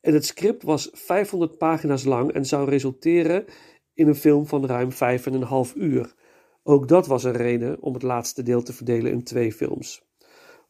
En 0.00 0.14
het 0.14 0.26
script 0.26 0.62
was 0.62 0.90
500 0.92 1.58
pagina's 1.58 2.04
lang 2.04 2.32
en 2.32 2.44
zou 2.44 2.68
resulteren 2.68 3.44
in 3.94 4.08
een 4.08 4.14
film 4.14 4.46
van 4.46 4.66
ruim 4.66 4.90
5,5 4.90 5.76
uur. 5.76 6.14
Ook 6.68 6.88
dat 6.88 7.06
was 7.06 7.24
een 7.24 7.32
reden 7.32 7.82
om 7.82 7.94
het 7.94 8.02
laatste 8.02 8.42
deel 8.42 8.62
te 8.62 8.72
verdelen 8.72 9.12
in 9.12 9.22
twee 9.22 9.52
films. 9.52 10.04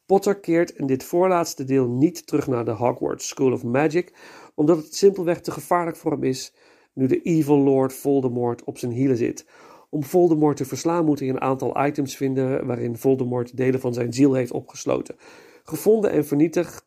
Potter 0.06 0.40
keert 0.40 0.70
in 0.70 0.86
dit 0.86 1.04
voorlaatste 1.04 1.64
deel 1.64 1.88
niet 1.88 2.26
terug 2.26 2.46
naar 2.46 2.64
de 2.64 2.70
Hogwarts 2.70 3.28
School 3.28 3.52
of 3.52 3.62
Magic, 3.64 4.14
omdat 4.54 4.76
het 4.76 4.94
simpelweg 4.94 5.40
te 5.40 5.50
gevaarlijk 5.50 5.96
voor 5.96 6.10
hem 6.10 6.22
is 6.22 6.54
nu 6.92 7.06
de 7.06 7.22
Evil 7.22 7.58
Lord 7.58 7.92
Voldemort 7.92 8.64
op 8.64 8.78
zijn 8.78 8.92
hielen 8.92 9.16
zit. 9.16 9.46
Om 9.90 10.04
Voldemort 10.04 10.56
te 10.56 10.64
verslaan 10.64 11.04
moet 11.04 11.18
hij 11.18 11.28
een 11.28 11.40
aantal 11.40 11.86
items 11.86 12.16
vinden 12.16 12.66
waarin 12.66 12.96
Voldemort 12.96 13.56
delen 13.56 13.80
van 13.80 13.94
zijn 13.94 14.12
ziel 14.12 14.34
heeft 14.34 14.52
opgesloten. 14.52 15.16
Gevonden 15.64 16.10
en 16.10 16.26
vernietigd, 16.26 16.84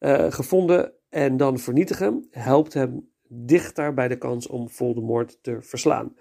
uh, 0.00 0.26
gevonden 0.28 0.92
en 1.08 1.36
dan 1.36 1.58
vernietigen 1.58 2.26
helpt 2.30 2.74
hem 2.74 3.08
dichter 3.28 3.94
bij 3.94 4.08
de 4.08 4.18
kans 4.18 4.46
om 4.46 4.70
Voldemort 4.70 5.38
te 5.42 5.56
verslaan. 5.60 6.14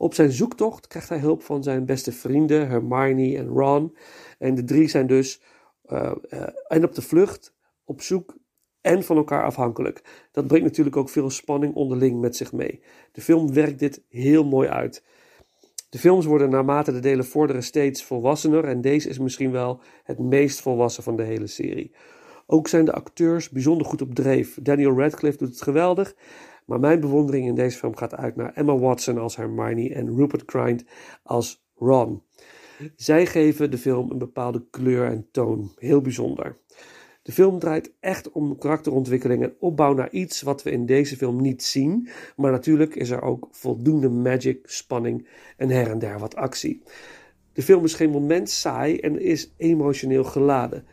Op 0.00 0.14
zijn 0.14 0.32
zoektocht 0.32 0.86
krijgt 0.86 1.08
hij 1.08 1.18
hulp 1.18 1.42
van 1.42 1.62
zijn 1.62 1.84
beste 1.84 2.12
vrienden 2.12 2.68
Hermione 2.68 3.36
en 3.36 3.48
Ron. 3.48 3.96
En 4.38 4.54
de 4.54 4.64
drie 4.64 4.88
zijn 4.88 5.06
dus 5.06 5.40
uh, 5.86 6.12
uh, 6.30 6.42
en 6.68 6.84
op 6.84 6.94
de 6.94 7.02
vlucht, 7.02 7.54
op 7.84 8.02
zoek 8.02 8.36
en 8.80 9.04
van 9.04 9.16
elkaar 9.16 9.44
afhankelijk. 9.44 10.28
Dat 10.32 10.46
brengt 10.46 10.64
natuurlijk 10.66 10.96
ook 10.96 11.08
veel 11.08 11.30
spanning 11.30 11.74
onderling 11.74 12.20
met 12.20 12.36
zich 12.36 12.52
mee. 12.52 12.82
De 13.12 13.20
film 13.20 13.52
werkt 13.52 13.78
dit 13.78 14.02
heel 14.08 14.44
mooi 14.44 14.68
uit. 14.68 15.04
De 15.88 15.98
films 15.98 16.24
worden 16.24 16.50
naarmate 16.50 16.92
de 16.92 17.00
delen 17.00 17.24
vorderen 17.24 17.62
steeds 17.62 18.04
volwassener 18.04 18.64
en 18.64 18.80
deze 18.80 19.08
is 19.08 19.18
misschien 19.18 19.50
wel 19.50 19.80
het 20.04 20.18
meest 20.18 20.60
volwassen 20.60 21.02
van 21.02 21.16
de 21.16 21.22
hele 21.22 21.46
serie. 21.46 21.92
Ook 22.46 22.68
zijn 22.68 22.84
de 22.84 22.92
acteurs 22.92 23.50
bijzonder 23.50 23.86
goed 23.86 24.02
op 24.02 24.14
dreef. 24.14 24.58
Daniel 24.62 24.98
Radcliffe 24.98 25.38
doet 25.38 25.48
het 25.48 25.62
geweldig, 25.62 26.14
maar 26.66 26.80
mijn 26.80 27.00
bewondering 27.00 27.46
in 27.46 27.54
deze 27.54 27.78
film 27.78 27.96
gaat 27.96 28.14
uit 28.14 28.36
naar 28.36 28.52
Emma 28.54 28.78
Watson 28.78 29.18
als 29.18 29.36
Hermione 29.36 29.94
en 29.94 30.16
Rupert 30.16 30.42
Grint 30.46 30.84
als 31.22 31.64
Ron. 31.74 32.22
Zij 32.96 33.26
geven 33.26 33.70
de 33.70 33.78
film 33.78 34.10
een 34.10 34.18
bepaalde 34.18 34.64
kleur 34.70 35.06
en 35.06 35.28
toon, 35.30 35.72
heel 35.76 36.00
bijzonder. 36.00 36.58
De 37.22 37.32
film 37.32 37.58
draait 37.58 37.92
echt 38.00 38.32
om 38.32 38.58
karakterontwikkeling 38.58 39.42
en 39.42 39.54
opbouw 39.58 39.94
naar 39.94 40.10
iets 40.10 40.42
wat 40.42 40.62
we 40.62 40.70
in 40.70 40.86
deze 40.86 41.16
film 41.16 41.40
niet 41.40 41.62
zien. 41.62 42.08
Maar 42.36 42.50
natuurlijk 42.50 42.94
is 42.94 43.10
er 43.10 43.22
ook 43.22 43.48
voldoende 43.50 44.08
magic, 44.08 44.58
spanning 44.64 45.28
en 45.56 45.68
her 45.68 45.90
en 45.90 45.98
der 45.98 46.18
wat 46.18 46.36
actie. 46.36 46.82
De 47.52 47.62
film 47.62 47.84
is 47.84 47.94
geen 47.94 48.10
moment 48.10 48.50
saai 48.50 48.98
en 48.98 49.20
is 49.20 49.54
emotioneel 49.56 50.24
geladen. 50.24 50.84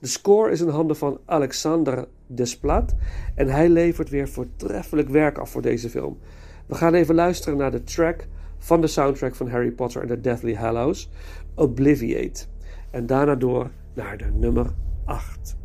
De 0.00 0.06
score 0.06 0.50
is 0.50 0.60
in 0.60 0.68
handen 0.68 0.96
van 0.96 1.20
Alexander 1.24 2.08
Desplat 2.26 2.94
en 3.34 3.48
hij 3.48 3.68
levert 3.68 4.08
weer 4.08 4.28
voortreffelijk 4.28 5.08
werk 5.08 5.38
af 5.38 5.50
voor 5.50 5.62
deze 5.62 5.90
film. 5.90 6.18
We 6.66 6.74
gaan 6.74 6.94
even 6.94 7.14
luisteren 7.14 7.58
naar 7.58 7.70
de 7.70 7.82
track 7.82 8.26
van 8.58 8.80
de 8.80 8.86
soundtrack 8.86 9.34
van 9.34 9.48
Harry 9.48 9.70
Potter 9.70 10.02
en 10.02 10.08
the 10.08 10.20
Deathly 10.20 10.54
Hallows, 10.54 11.10
Obliviate. 11.54 12.44
En 12.90 13.06
daarna 13.06 13.34
door 13.34 13.70
naar 13.94 14.18
de 14.18 14.30
nummer 14.32 14.66
8. 15.04 15.58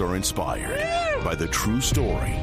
Are 0.00 0.16
inspired 0.16 1.24
by 1.24 1.34
the 1.34 1.46
true 1.48 1.80
story 1.80 2.34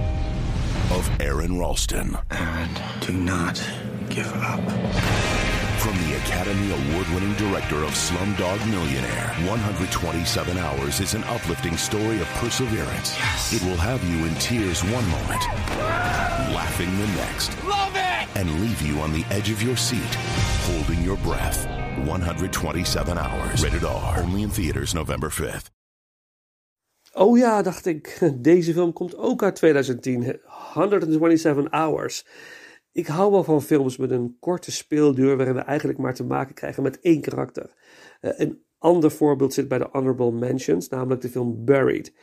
of 0.92 1.10
Aaron 1.22 1.60
Ralston. 1.60 2.18
Aaron, 2.32 2.70
do 3.00 3.14
not 3.14 3.56
give 4.10 4.32
up. 4.36 4.60
From 5.80 5.96
the 6.08 6.16
Academy 6.18 6.72
Award 6.72 7.08
winning 7.10 7.34
director 7.34 7.84
of 7.84 7.92
Slumdog 7.92 8.66
Millionaire, 8.70 9.28
127 9.48 10.58
Hours 10.58 11.00
is 11.00 11.14
an 11.14 11.24
uplifting 11.26 11.76
story 11.78 12.22
of 12.22 12.28
perseverance. 12.36 13.18
Yes. 13.18 13.54
It 13.54 13.64
will 13.64 13.78
have 13.78 14.04
you 14.10 14.26
in 14.26 14.34
tears 14.36 14.82
one 14.86 15.08
moment, 15.10 15.42
laughing 16.54 16.90
the 16.98 17.08
next. 17.18 17.62
Love 17.66 17.94
it! 17.96 18.38
And 18.38 18.62
leave 18.62 18.82
you 18.82 19.00
on 19.00 19.12
the 19.12 19.26
edge 19.30 19.50
of 19.50 19.62
your 19.62 19.76
seat, 19.76 20.16
holding 20.66 21.04
your 21.04 21.18
breath. 21.18 21.68
127 22.08 23.18
Hours. 23.18 23.64
Rated 23.64 23.84
R. 23.84 24.20
Only 24.20 24.44
in 24.44 24.50
theaters 24.50 24.96
November 24.96 25.30
5th. 25.30 25.70
Oh 27.16 27.38
ja, 27.38 27.62
dacht 27.62 27.86
ik, 27.86 28.20
deze 28.38 28.74
film 28.74 28.94
komt 28.94 29.18
ook 29.18 29.44
uit 29.44 29.56
2010. 29.56 30.40
127 30.74 31.72
Hours. 31.72 32.26
Ik 32.92 33.08
hou 33.08 33.32
wel 33.32 33.44
van 33.44 33.62
films 33.62 33.98
met 33.98 34.12
een 34.12 34.38
korte 34.40 34.72
speelduur 34.72 35.38
waarin 35.38 35.56
we 35.56 35.62
eigenlijk 35.62 36.00
maar 36.00 36.14
te 36.14 36.24
maken 36.24 36.56
krijgen 36.56 36.84
met 36.84 37.00
één 37.00 37.22
karakter. 37.22 37.74
Uh, 38.22 38.32
een 38.36 38.64
ander 38.78 39.12
voorbeeld 39.12 39.54
zit 39.54 39.68
bij 39.68 39.78
de 39.78 39.88
Honorable 39.92 40.32
Mentions, 40.32 40.90
namelijk 40.90 41.22
de 41.22 41.30
film 41.30 41.66
Buried. 41.66 42.14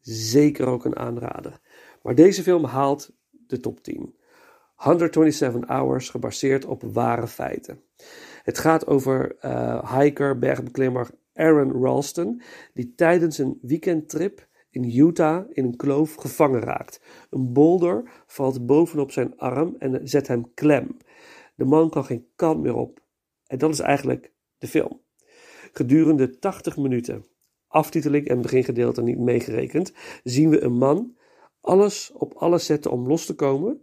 Zeker 0.00 0.66
ook 0.66 0.84
een 0.84 0.96
aanrader. 0.96 1.60
Maar 2.02 2.14
deze 2.14 2.42
film 2.42 2.64
haalt 2.64 3.10
de 3.30 3.60
top 3.60 3.82
10. 3.82 4.16
127 4.74 5.68
Hours, 5.68 6.10
gebaseerd 6.10 6.64
op 6.64 6.82
ware 6.82 7.26
feiten. 7.26 7.82
Het 8.42 8.58
gaat 8.58 8.86
over 8.86 9.36
uh, 9.44 9.98
hiker, 9.98 10.38
bergbeklimmer 10.38 11.10
Aaron 11.38 11.82
Ralston, 11.82 12.42
die 12.74 12.94
tijdens 12.94 13.38
een 13.38 13.58
weekendtrip 13.62 14.48
in 14.70 14.98
Utah 14.98 15.46
in 15.50 15.64
een 15.64 15.76
kloof 15.76 16.14
gevangen 16.14 16.60
raakt. 16.60 17.00
Een 17.30 17.52
boulder 17.52 18.10
valt 18.26 18.66
bovenop 18.66 19.10
zijn 19.10 19.36
arm 19.36 19.76
en 19.78 20.08
zet 20.08 20.26
hem 20.26 20.54
klem. 20.54 20.96
De 21.54 21.64
man 21.64 21.90
kan 21.90 22.04
geen 22.04 22.26
kant 22.36 22.60
meer 22.62 22.74
op. 22.74 23.00
En 23.46 23.58
dat 23.58 23.70
is 23.70 23.80
eigenlijk 23.80 24.32
de 24.58 24.66
film. 24.66 25.00
Gedurende 25.72 26.38
80 26.38 26.76
minuten, 26.76 27.24
aftiteling 27.66 28.28
en 28.28 28.42
begingedeelte 28.42 29.02
niet 29.02 29.18
meegerekend, 29.18 29.92
zien 30.24 30.50
we 30.50 30.60
een 30.60 30.76
man 30.76 31.16
alles 31.60 32.12
op 32.14 32.34
alles 32.34 32.66
zetten 32.66 32.90
om 32.90 33.06
los 33.06 33.26
te 33.26 33.34
komen. 33.34 33.82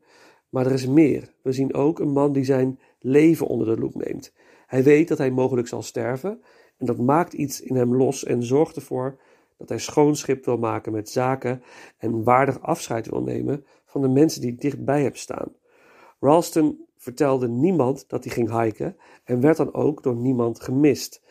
Maar 0.49 0.65
er 0.65 0.71
is 0.71 0.87
meer. 0.87 1.33
We 1.41 1.51
zien 1.51 1.73
ook 1.73 1.99
een 1.99 2.11
man 2.11 2.33
die 2.33 2.43
zijn 2.43 2.79
leven 2.99 3.47
onder 3.47 3.67
de 3.67 3.81
loep 3.81 3.95
neemt. 3.95 4.33
Hij 4.65 4.83
weet 4.83 5.07
dat 5.07 5.17
hij 5.17 5.31
mogelijk 5.31 5.67
zal 5.67 5.81
sterven 5.81 6.41
en 6.77 6.85
dat 6.85 6.97
maakt 6.97 7.33
iets 7.33 7.61
in 7.61 7.75
hem 7.75 7.95
los 7.95 8.23
en 8.23 8.43
zorgt 8.43 8.75
ervoor 8.75 9.17
dat 9.57 9.69
hij 9.69 9.79
schoon 9.79 10.15
schip 10.15 10.45
wil 10.45 10.57
maken 10.57 10.91
met 10.91 11.09
zaken 11.09 11.63
en 11.97 12.23
waardig 12.23 12.61
afscheid 12.61 13.09
wil 13.09 13.21
nemen 13.21 13.65
van 13.85 14.01
de 14.01 14.07
mensen 14.07 14.41
die 14.41 14.55
dichtbij 14.55 15.01
hem 15.01 15.15
staan. 15.15 15.51
Ralston 16.19 16.85
vertelde 16.97 17.47
niemand 17.47 18.09
dat 18.09 18.23
hij 18.23 18.33
ging 18.33 18.61
hiken 18.61 18.97
en 19.23 19.41
werd 19.41 19.57
dan 19.57 19.73
ook 19.73 20.03
door 20.03 20.15
niemand 20.15 20.61
gemist. 20.61 21.21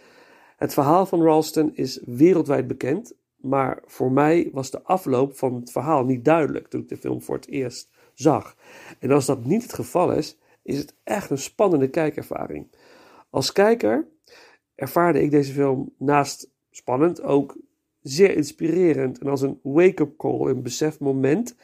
Het 0.57 0.75
verhaal 0.75 1.07
van 1.07 1.23
Ralston 1.23 1.75
is 1.75 2.01
wereldwijd 2.05 2.67
bekend, 2.67 3.15
maar 3.37 3.83
voor 3.87 4.13
mij 4.13 4.51
was 4.53 4.71
de 4.71 4.83
afloop 4.83 5.37
van 5.37 5.55
het 5.55 5.71
verhaal 5.71 6.05
niet 6.05 6.25
duidelijk 6.25 6.69
toen 6.69 6.81
ik 6.81 6.89
de 6.89 6.97
film 6.97 7.23
voor 7.23 7.35
het 7.35 7.49
eerst 7.49 7.91
zag. 8.15 8.57
En 8.99 9.11
als 9.11 9.27
dat 9.27 9.45
niet 9.45 9.63
het 9.63 9.73
geval 9.73 10.13
is, 10.13 10.39
is 10.63 10.79
het 10.79 10.95
echt 11.05 11.31
een 11.31 11.39
spannende 11.39 11.89
kijkervaring. 11.89 12.67
Als 13.31 13.53
kijker 13.53 14.09
ervaarde 14.75 15.23
ik 15.23 15.31
deze 15.31 15.53
film 15.53 15.93
naast 15.99 16.51
spannend 16.71 17.23
ook 17.23 17.57
zeer 18.01 18.37
inspirerend 18.37 19.19
en 19.19 19.29
als 19.29 19.43
een 19.43 19.61
wake-up 19.63 20.17
call, 20.17 20.49
een 20.49 20.63
besefmoment. 20.63 21.57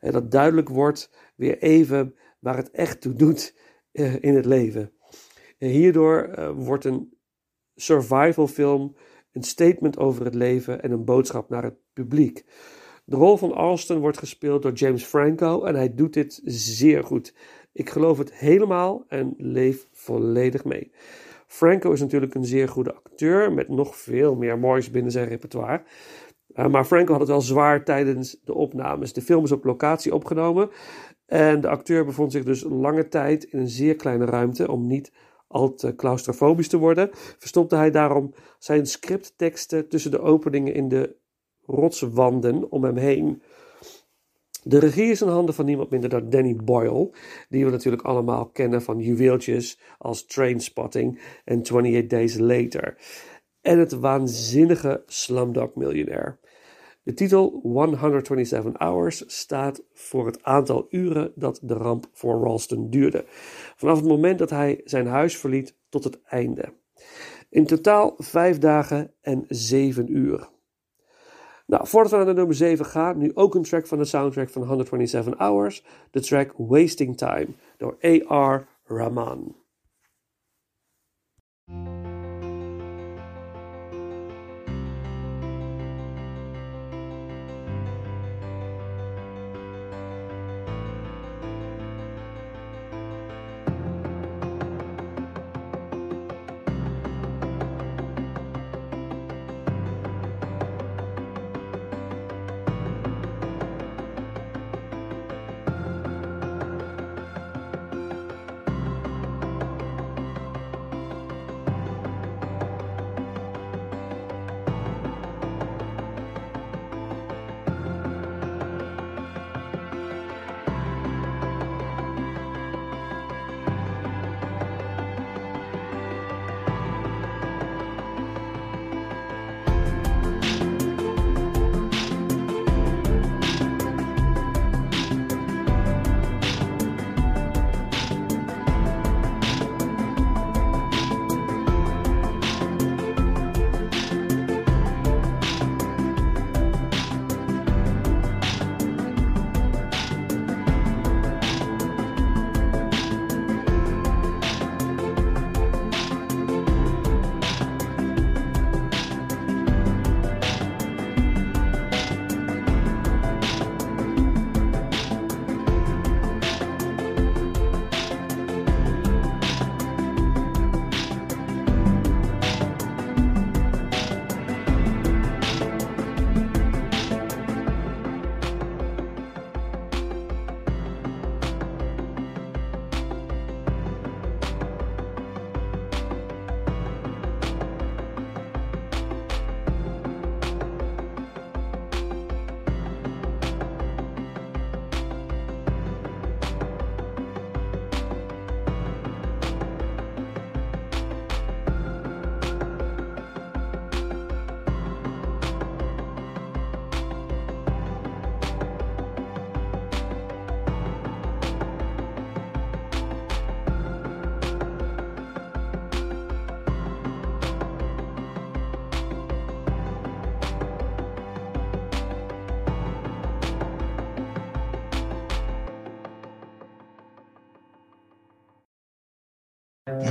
En 0.00 0.12
dat 0.12 0.30
duidelijk 0.30 0.68
wordt 0.68 1.10
weer 1.36 1.58
even 1.58 2.14
waar 2.38 2.56
het 2.56 2.70
echt 2.70 3.00
toe 3.00 3.12
doet 3.12 3.56
eh, 3.92 4.22
in 4.22 4.34
het 4.34 4.44
leven. 4.44 4.92
En 5.58 5.68
hierdoor 5.68 6.34
uh, 6.38 6.50
wordt 6.56 6.84
een 6.84 7.16
survival 7.74 8.46
film 8.46 8.96
een 9.32 9.42
statement 9.42 9.98
over 9.98 10.24
het 10.24 10.34
leven 10.34 10.82
en 10.82 10.90
een 10.90 11.04
boodschap 11.04 11.48
naar 11.48 11.62
het 11.62 11.76
publiek. 11.92 12.44
De 13.04 13.16
rol 13.16 13.36
van 13.36 13.54
Alston 13.54 13.98
wordt 13.98 14.18
gespeeld 14.18 14.62
door 14.62 14.72
James 14.72 15.04
Franco 15.04 15.64
en 15.64 15.74
hij 15.74 15.94
doet 15.94 16.12
dit 16.12 16.40
zeer 16.44 17.04
goed. 17.04 17.34
Ik 17.72 17.90
geloof 17.90 18.18
het 18.18 18.34
helemaal 18.34 19.04
en 19.08 19.34
leef 19.36 19.88
volledig 19.92 20.64
mee. 20.64 20.92
Franco 21.48 21.92
is 21.92 22.00
natuurlijk 22.00 22.34
een 22.34 22.44
zeer 22.44 22.68
goede 22.68 22.94
acteur 22.94 23.52
met 23.52 23.68
nog 23.68 23.96
veel 23.96 24.34
meer 24.34 24.58
moois 24.58 24.90
binnen 24.90 25.12
zijn 25.12 25.28
repertoire. 25.28 25.82
Uh, 26.54 26.66
maar 26.66 26.84
Franco 26.84 27.10
had 27.10 27.20
het 27.20 27.30
wel 27.30 27.40
zwaar 27.40 27.84
tijdens 27.84 28.40
de 28.44 28.54
opnames. 28.54 29.12
De 29.12 29.22
film 29.22 29.44
is 29.44 29.52
op 29.52 29.64
locatie 29.64 30.14
opgenomen 30.14 30.70
en 31.26 31.60
de 31.60 31.68
acteur 31.68 32.04
bevond 32.04 32.32
zich 32.32 32.44
dus 32.44 32.62
lange 32.62 33.08
tijd 33.08 33.44
in 33.44 33.58
een 33.58 33.68
zeer 33.68 33.96
kleine 33.96 34.24
ruimte 34.24 34.70
om 34.70 34.86
niet 34.86 35.12
al 35.46 35.74
te 35.74 35.94
claustrofobisch 35.94 36.68
te 36.68 36.76
worden. 36.76 37.08
Verstopte 37.12 37.76
hij 37.76 37.90
daarom 37.90 38.34
zijn 38.58 38.86
scriptteksten 38.86 39.88
tussen 39.88 40.10
de 40.10 40.20
openingen 40.20 40.74
in 40.74 40.88
de 40.88 41.16
rotswanden 41.62 42.70
om 42.70 42.84
hem 42.84 42.96
heen. 42.96 43.42
De 44.62 44.78
regie 44.78 45.10
is 45.10 45.22
in 45.22 45.28
handen 45.28 45.54
van 45.54 45.64
niemand 45.64 45.90
minder 45.90 46.10
dan 46.10 46.30
Danny 46.30 46.56
Boyle, 46.56 47.10
die 47.48 47.64
we 47.64 47.70
natuurlijk 47.70 48.02
allemaal 48.02 48.46
kennen 48.46 48.82
van 48.82 48.98
juweeltjes 48.98 49.78
als 49.98 50.26
Trainspotting 50.26 51.20
en 51.44 51.58
28 51.58 52.06
Days 52.06 52.38
Later. 52.38 52.96
En 53.60 53.78
het 53.78 53.92
waanzinnige 53.92 55.02
Slumdog 55.06 55.74
Millionaire. 55.74 56.36
De 57.02 57.14
titel 57.14 57.60
127 57.62 58.72
Hours 58.78 59.24
staat 59.26 59.82
voor 59.92 60.26
het 60.26 60.42
aantal 60.42 60.86
uren 60.90 61.32
dat 61.34 61.60
de 61.62 61.74
ramp 61.74 62.06
voor 62.12 62.42
Ralston 62.42 62.90
duurde. 62.90 63.24
Vanaf 63.76 63.96
het 63.96 64.06
moment 64.06 64.38
dat 64.38 64.50
hij 64.50 64.80
zijn 64.84 65.06
huis 65.06 65.36
verliet 65.36 65.74
tot 65.88 66.04
het 66.04 66.22
einde. 66.24 66.72
In 67.50 67.66
totaal 67.66 68.14
vijf 68.18 68.58
dagen 68.58 69.12
en 69.20 69.44
zeven 69.48 70.16
uur. 70.16 70.48
Nou, 71.68 71.86
voordat 71.86 72.10
we 72.10 72.16
naar 72.16 72.26
de 72.26 72.32
nummer 72.32 72.54
7 72.54 72.84
gaan, 72.84 73.18
nu 73.18 73.30
ook 73.34 73.54
een 73.54 73.62
track 73.62 73.86
van 73.86 73.98
de 73.98 74.04
soundtrack 74.04 74.48
van 74.48 74.62
127 74.62 75.38
Hours, 75.38 75.84
de 76.10 76.20
track 76.20 76.52
Wasting 76.56 77.16
Time 77.16 77.48
door 77.76 77.96
A.R. 78.04 78.66
Rahman. 78.84 79.56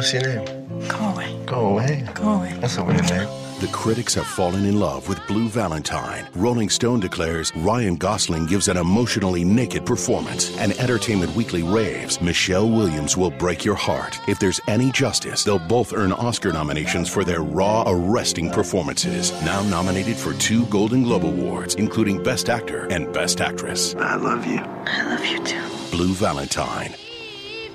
What's 0.08 0.26
your 0.26 0.41
name? 0.41 0.88
Go 0.88 1.00
away. 1.00 1.38
Go 1.46 1.65
away. 1.67 2.08
Go 2.13 2.30
away. 2.36 2.54
That's 2.62 2.78
a 2.78 2.84
weird 2.86 3.10
name. 3.10 3.28
The 3.60 3.70
critics 3.74 4.13
have 4.13 4.26
fallen 4.26 4.63
in 4.63 4.80
love 4.80 5.10
with 5.10 5.20
Blue 5.28 5.50
Valentine. 5.50 6.30
Rolling 6.34 6.70
Stone 6.70 7.02
declares 7.02 7.54
Ryan 7.58 7.98
Gosling 7.98 8.46
gives 8.46 8.70
an 8.70 8.78
emotionally 8.78 9.43
naked 9.43 9.86
performance. 9.86 10.58
And 10.60 10.72
Entertainment 10.80 11.36
Weekly 11.36 11.62
raves 11.62 12.22
Michelle 12.22 12.70
Williams 12.70 13.17
will 13.17 13.32
break 13.32 13.65
your 13.65 13.76
heart. 13.76 14.17
If 14.30 14.39
there's 14.39 14.62
any 14.70 14.91
justice, 14.91 15.43
they'll 15.43 15.60
both 15.60 15.91
earn 15.91 16.13
Oscar 16.13 16.54
nominations 16.54 17.10
for 17.10 17.26
their 17.26 17.41
raw, 17.41 17.84
arresting 17.86 18.50
performances. 18.50 19.34
Now 19.43 19.62
nominated 19.63 20.15
for 20.15 20.32
two 20.36 20.65
Golden 20.67 21.04
Globe 21.04 21.26
Awards, 21.26 21.76
including 21.76 22.24
Best 22.24 22.48
Actor 22.48 22.86
and 22.93 23.12
Best 23.12 23.41
Actress. 23.41 23.93
I 23.96 24.15
love 24.15 24.48
you. 24.48 24.60
I 24.60 25.04
love 25.04 25.26
you 25.26 25.43
too. 25.43 25.67
Blue 25.91 26.13
Valentine. 26.13 26.96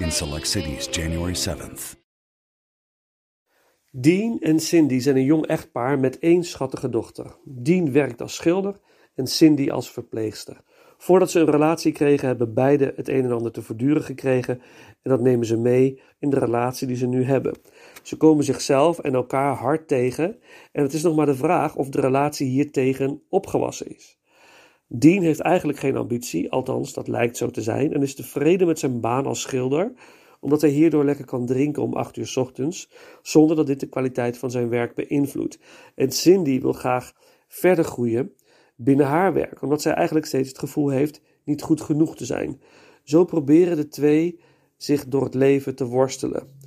In 0.01 0.11
select 0.11 0.47
cities, 0.47 0.87
January 0.87 1.35
7th. 1.35 1.97
Dean 3.95 4.39
en 4.41 4.61
Cindy 4.61 4.99
zijn 4.99 5.17
een 5.17 5.25
jong 5.25 5.47
echtpaar 5.47 5.99
met 5.99 6.19
één 6.19 6.45
schattige 6.45 6.89
dochter. 6.89 7.37
Dean 7.45 7.93
werkt 7.93 8.21
als 8.21 8.35
schilder 8.35 8.81
en 9.15 9.27
Cindy 9.27 9.71
als 9.71 9.91
verpleegster. 9.91 10.57
Voordat 10.99 11.31
ze 11.31 11.41
een 11.41 11.51
relatie 11.51 11.93
kregen, 11.93 12.29
hebben 12.29 12.55
beide 12.55 12.93
het 12.97 13.09
een 13.09 13.25
en 13.25 13.33
ander 13.33 13.53
te 13.53 13.63
verduren 13.63 14.03
gekregen 14.03 14.61
en 15.03 15.11
dat 15.11 15.21
nemen 15.21 15.47
ze 15.47 15.57
mee 15.57 16.01
in 16.19 16.31
de 16.31 16.39
relatie 16.39 16.87
die 16.87 16.97
ze 16.97 17.07
nu 17.07 17.25
hebben. 17.25 17.55
Ze 18.03 18.17
komen 18.17 18.45
zichzelf 18.45 18.99
en 18.99 19.15
elkaar 19.15 19.55
hard 19.55 19.89
tegen 19.89 20.39
en 20.73 20.83
het 20.83 20.93
is 20.93 21.03
nog 21.03 21.17
maar 21.17 21.27
de 21.27 21.35
vraag 21.35 21.77
of 21.77 21.89
de 21.89 22.01
relatie 22.01 22.47
hiertegen 22.47 23.23
opgewassen 23.29 23.95
is. 23.95 24.19
Dean 24.87 25.23
heeft 25.23 25.41
eigenlijk 25.41 25.79
geen 25.79 25.97
ambitie, 25.97 26.51
althans 26.51 26.93
dat 26.93 27.09
lijkt 27.09 27.37
zo 27.37 27.51
te 27.51 27.63
zijn, 27.63 27.93
en 27.93 28.03
is 28.03 28.15
tevreden 28.15 28.67
met 28.67 28.79
zijn 28.79 29.01
baan 29.01 29.27
als 29.27 29.41
schilder, 29.41 29.93
omdat 30.43 30.61
hij 30.61 30.71
hierdoor 30.71 31.05
lekker 31.05 31.25
kan 31.25 31.47
drinken 31.47 31.83
om 31.83 31.95
8 31.95 32.17
uur 32.17 32.27
's 32.27 32.37
ochtends, 32.37 32.91
zonder 33.23 33.57
dat 33.57 33.67
dit 33.67 33.81
de 33.81 33.89
kwaliteit 33.89 34.39
van 34.39 34.51
zijn 34.51 34.69
werk 34.69 34.95
beïnvloedt. 34.95 35.59
En 35.95 36.11
Cindy 36.11 36.61
wil 36.61 36.73
graag 36.73 37.13
verder 37.49 37.85
groeien 37.85 38.33
binnen 38.77 39.07
haar 39.07 39.33
werk, 39.33 39.63
omdat 39.63 39.83
zij 39.83 39.93
eigenlijk 39.93 40.27
steeds 40.27 40.49
het 40.49 40.59
gevoel 40.59 40.89
heeft 40.89 41.21
niet 41.45 41.63
goed 41.63 41.81
genoeg 41.81 42.17
te 42.17 42.25
zijn. 42.25 42.61
Zo 43.03 43.25
proberen 43.25 43.77
de 43.77 43.89
twee 43.89 44.41
zich 44.77 45.07
door 45.07 45.25
het 45.25 45.35
leven 45.35 45.75
te 45.75 45.87
worstelen. 45.87 46.61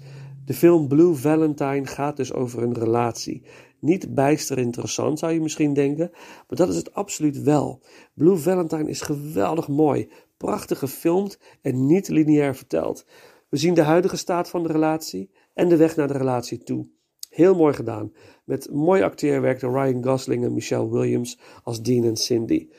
De 0.46 0.54
film 0.54 0.88
Blue 0.88 1.14
Valentine 1.14 1.86
gaat 1.86 2.18
dus 2.18 2.34
over 2.34 2.64
een 2.64 2.74
relatie. 2.74 3.44
Niet 3.80 4.14
bijster 4.14 4.58
interessant 4.58 5.20
zou 5.20 5.34
je 5.34 5.42
misschien 5.42 5.74
denken, 5.74 6.10
maar 6.14 6.58
dat 6.58 6.70
is 6.70 6.76
het 6.76 6.94
absoluut 6.94 7.42
wel. 7.42 7.82
Blue 8.14 8.36
Valentine 8.36 8.90
is 8.90 9.02
geweldig 9.02 9.68
mooi, 9.68 10.10
prachtig 10.38 10.80
gefilmd 10.80 11.40
en 11.62 11.86
niet 11.86 12.08
lineair 12.08 12.56
verteld. 12.56 13.06
We 13.50 13.58
zien 13.58 13.74
de 13.74 13.82
huidige 13.82 14.18
staat 14.18 14.50
van 14.50 14.64
de 14.64 14.72
relatie 14.72 15.32
en 15.54 15.70
de 15.70 15.78
weg 15.78 15.96
naar 15.96 16.08
de 16.08 16.18
relatie 16.18 16.64
toe. 16.64 16.90
Heel 17.30 17.56
mooi 17.56 17.74
gedaan, 17.74 18.14
met 18.44 18.70
mooi 18.72 19.02
acteerwerk 19.02 19.60
door 19.60 19.74
Ryan 19.74 20.04
Gosling 20.04 20.44
en 20.44 20.54
Michelle 20.54 20.90
Williams 20.90 21.40
als 21.64 21.82
Dean 21.82 22.04
en 22.04 22.16
Cindy. 22.16 22.70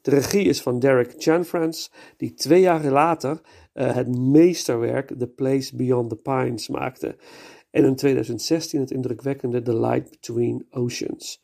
De 0.00 0.10
regie 0.10 0.44
is 0.44 0.62
van 0.62 0.78
Derek 0.78 1.14
Chanfrance, 1.16 1.90
die 2.16 2.34
twee 2.34 2.60
jaar 2.60 2.84
later 2.84 3.40
uh, 3.74 3.94
het 3.94 4.16
meesterwerk 4.18 5.18
The 5.18 5.26
Place 5.26 5.76
Beyond 5.76 6.08
the 6.08 6.16
Pines 6.16 6.68
maakte. 6.68 7.16
En 7.70 7.84
in 7.84 7.96
2016 7.96 8.80
het 8.80 8.90
indrukwekkende 8.90 9.62
The 9.62 9.78
Light 9.78 10.10
Between 10.10 10.66
Oceans. 10.70 11.42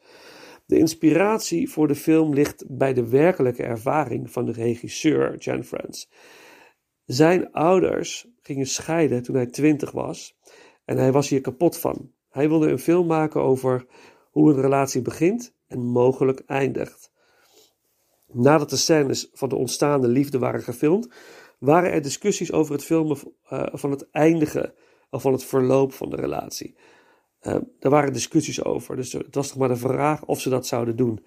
De 0.67 0.79
inspiratie 0.79 1.71
voor 1.71 1.89
de 1.89 1.95
film 1.95 2.35
ligt 2.35 2.65
bij 2.69 2.95
de 2.95 3.09
werkelijke 3.09 3.63
ervaring 3.63 4.31
van 4.31 4.45
de 4.47 4.53
regisseur 4.53 5.35
Chanfrance. 5.39 6.07
Zijn 7.09 7.53
ouders 7.53 8.27
gingen 8.43 8.67
scheiden 8.67 9.23
toen 9.23 9.35
hij 9.35 9.47
twintig 9.47 9.91
was 9.91 10.39
en 10.85 10.97
hij 10.97 11.13
was 11.13 11.29
hier 11.29 11.41
kapot 11.41 11.79
van. 11.79 12.13
Hij 12.29 12.49
wilde 12.49 12.71
een 12.71 12.79
film 12.79 13.07
maken 13.07 13.41
over 13.41 13.87
hoe 14.31 14.53
een 14.53 14.61
relatie 14.61 15.03
begint 15.03 15.55
en 15.67 15.81
mogelijk 15.81 16.43
eindigt. 16.47 17.13
Nadat 18.27 18.71
de 18.71 18.77
scènes 18.77 19.29
van 19.33 19.49
de 19.49 19.57
ontstaande 19.57 20.09
liefde 20.09 20.39
waren 20.39 20.63
gefilmd, 20.63 21.09
waren 21.59 21.93
er 21.93 22.03
discussies 22.03 22.53
over 22.53 22.73
het 22.73 22.85
filmen 22.85 23.17
uh, 23.53 23.67
van 23.73 23.91
het 23.91 24.11
eindigen 24.11 24.75
of 25.11 25.23
van 25.23 25.33
het 25.33 25.45
verloop 25.45 25.93
van 25.93 26.11
de 26.11 26.17
relatie. 26.17 26.77
Uh, 27.43 27.57
daar 27.79 27.91
waren 27.91 28.13
discussies 28.13 28.65
over, 28.65 28.97
dus 28.97 29.13
het 29.13 29.35
was 29.35 29.49
toch 29.49 29.59
maar 29.59 29.69
de 29.69 29.77
vraag 29.77 30.25
of 30.25 30.41
ze 30.41 30.49
dat 30.49 30.67
zouden 30.67 30.97
doen. 30.97 31.25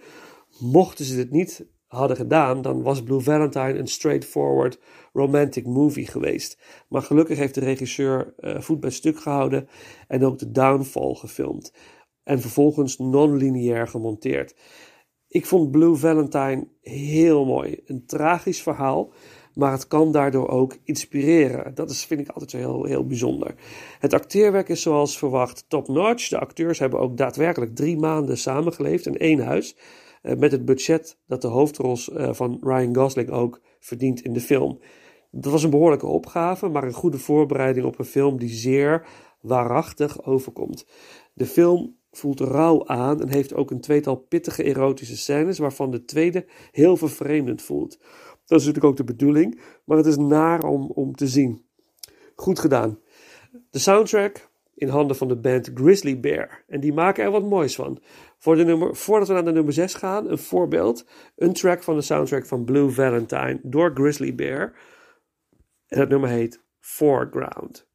Mochten 0.59 1.05
ze 1.05 1.15
dit 1.15 1.31
niet 1.31 1.65
hadden 1.91 2.17
gedaan, 2.17 2.61
dan 2.61 2.81
was 2.81 3.03
Blue 3.03 3.19
Valentine 3.19 3.77
een 3.77 3.87
straightforward 3.87 4.79
romantic 5.13 5.65
movie 5.65 6.07
geweest. 6.07 6.57
Maar 6.89 7.01
gelukkig 7.01 7.37
heeft 7.37 7.55
de 7.55 7.59
regisseur 7.59 8.33
uh, 8.39 8.59
voet 8.59 8.79
bij 8.79 8.89
stuk 8.89 9.19
gehouden 9.19 9.67
en 10.07 10.25
ook 10.25 10.39
de 10.39 10.51
downfall 10.51 11.13
gefilmd. 11.13 11.73
En 12.23 12.41
vervolgens 12.41 12.97
non-lineair 12.97 13.87
gemonteerd. 13.87 14.55
Ik 15.27 15.45
vond 15.45 15.71
Blue 15.71 15.95
Valentine 15.95 16.67
heel 16.81 17.45
mooi. 17.45 17.81
Een 17.85 18.05
tragisch 18.05 18.61
verhaal, 18.61 19.13
maar 19.53 19.71
het 19.71 19.87
kan 19.87 20.11
daardoor 20.11 20.49
ook 20.49 20.77
inspireren. 20.83 21.75
Dat 21.75 21.89
is, 21.89 22.05
vind 22.05 22.21
ik 22.21 22.29
altijd 22.29 22.51
zo 22.51 22.57
heel, 22.57 22.85
heel 22.85 23.05
bijzonder. 23.05 23.55
Het 23.99 24.13
acteerwerk 24.13 24.69
is 24.69 24.81
zoals 24.81 25.17
verwacht 25.17 25.65
top-notch. 25.67 26.29
De 26.29 26.39
acteurs 26.39 26.79
hebben 26.79 26.99
ook 26.99 27.17
daadwerkelijk 27.17 27.75
drie 27.75 27.97
maanden 27.97 28.37
samengeleefd 28.37 29.05
in 29.05 29.17
één 29.17 29.39
huis. 29.39 29.75
Uh, 30.23 30.35
met 30.35 30.51
het 30.51 30.65
budget 30.65 31.17
dat 31.27 31.41
de 31.41 31.47
hoofdrol 31.47 31.97
uh, 32.11 32.33
van 32.33 32.57
Ryan 32.61 32.95
Gosling 32.95 33.29
ook 33.29 33.61
verdient 33.79 34.21
in 34.21 34.33
de 34.33 34.41
film. 34.41 34.79
Dat 35.31 35.51
was 35.51 35.63
een 35.63 35.69
behoorlijke 35.69 36.07
opgave, 36.07 36.67
maar 36.67 36.83
een 36.83 36.93
goede 36.93 37.17
voorbereiding 37.17 37.85
op 37.85 37.99
een 37.99 38.05
film 38.05 38.39
die 38.39 38.49
zeer 38.49 39.07
waarachtig 39.41 40.25
overkomt. 40.25 40.85
De 41.33 41.45
film 41.45 41.95
voelt 42.11 42.39
rauw 42.39 42.87
aan 42.87 43.21
en 43.21 43.29
heeft 43.29 43.53
ook 43.53 43.71
een 43.71 43.81
tweetal 43.81 44.15
pittige 44.15 44.63
erotische 44.63 45.17
scènes, 45.17 45.57
waarvan 45.57 45.91
de 45.91 46.05
tweede 46.05 46.45
heel 46.71 46.97
vervreemdend 46.97 47.61
voelt. 47.61 47.99
Dat 48.45 48.59
is 48.59 48.65
natuurlijk 48.65 48.85
ook 48.85 48.97
de 48.97 49.13
bedoeling, 49.13 49.61
maar 49.85 49.97
het 49.97 50.05
is 50.05 50.17
naar 50.17 50.63
om, 50.63 50.91
om 50.93 51.15
te 51.15 51.27
zien. 51.27 51.65
Goed 52.35 52.59
gedaan. 52.59 52.99
De 53.69 53.79
soundtrack 53.79 54.49
in 54.75 54.87
handen 54.87 55.15
van 55.15 55.27
de 55.27 55.37
band 55.37 55.71
Grizzly 55.73 56.19
Bear. 56.19 56.63
En 56.67 56.79
die 56.79 56.93
maken 56.93 57.23
er 57.23 57.31
wat 57.31 57.49
moois 57.49 57.75
van. 57.75 58.01
Voor 58.41 58.55
de 58.55 58.63
nummer, 58.63 58.95
voordat 58.95 59.27
we 59.27 59.33
naar 59.33 59.45
de 59.45 59.51
nummer 59.51 59.73
6 59.73 59.93
gaan, 59.93 60.29
een 60.29 60.37
voorbeeld. 60.37 61.05
Een 61.35 61.53
track 61.53 61.83
van 61.83 61.95
de 61.95 62.01
soundtrack 62.01 62.45
van 62.45 62.63
Blue 62.63 62.89
Valentine 62.89 63.59
door 63.63 63.91
Grizzly 63.93 64.35
Bear. 64.35 64.73
En 65.87 65.97
dat 65.97 66.09
nummer 66.09 66.29
heet 66.29 66.63
Foreground. 66.79 67.90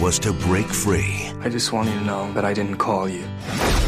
Was 0.00 0.18
to 0.18 0.32
break 0.32 0.66
free. 0.66 1.30
I 1.40 1.50
just 1.50 1.72
want 1.72 1.90
you 1.90 1.94
to 1.98 2.04
know 2.04 2.32
that 2.32 2.44
I 2.44 2.54
didn't 2.54 2.78
call 2.78 3.06
you. 3.06 3.22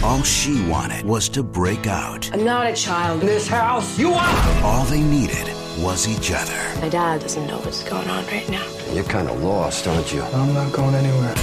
All 0.02 0.22
she 0.22 0.62
wanted 0.68 1.06
was 1.06 1.28
to 1.30 1.42
break 1.42 1.86
out. 1.86 2.30
I'm 2.34 2.44
not 2.44 2.66
a 2.66 2.74
child. 2.74 3.22
In 3.22 3.26
this 3.26 3.48
house, 3.48 3.98
you 3.98 4.12
are! 4.12 4.62
All 4.62 4.84
they 4.84 5.00
needed 5.00 5.48
was 5.78 6.06
each 6.06 6.30
other. 6.30 6.80
My 6.80 6.90
dad 6.90 7.22
doesn't 7.22 7.46
know 7.46 7.58
what's 7.58 7.82
going 7.82 8.08
on 8.10 8.26
right 8.26 8.48
now. 8.50 8.66
You're 8.92 9.04
kind 9.04 9.26
of 9.28 9.42
lost, 9.42 9.88
aren't 9.88 10.12
you? 10.12 10.20
I'm 10.22 10.52
not 10.52 10.70
going 10.72 10.94
anywhere. 10.94 11.34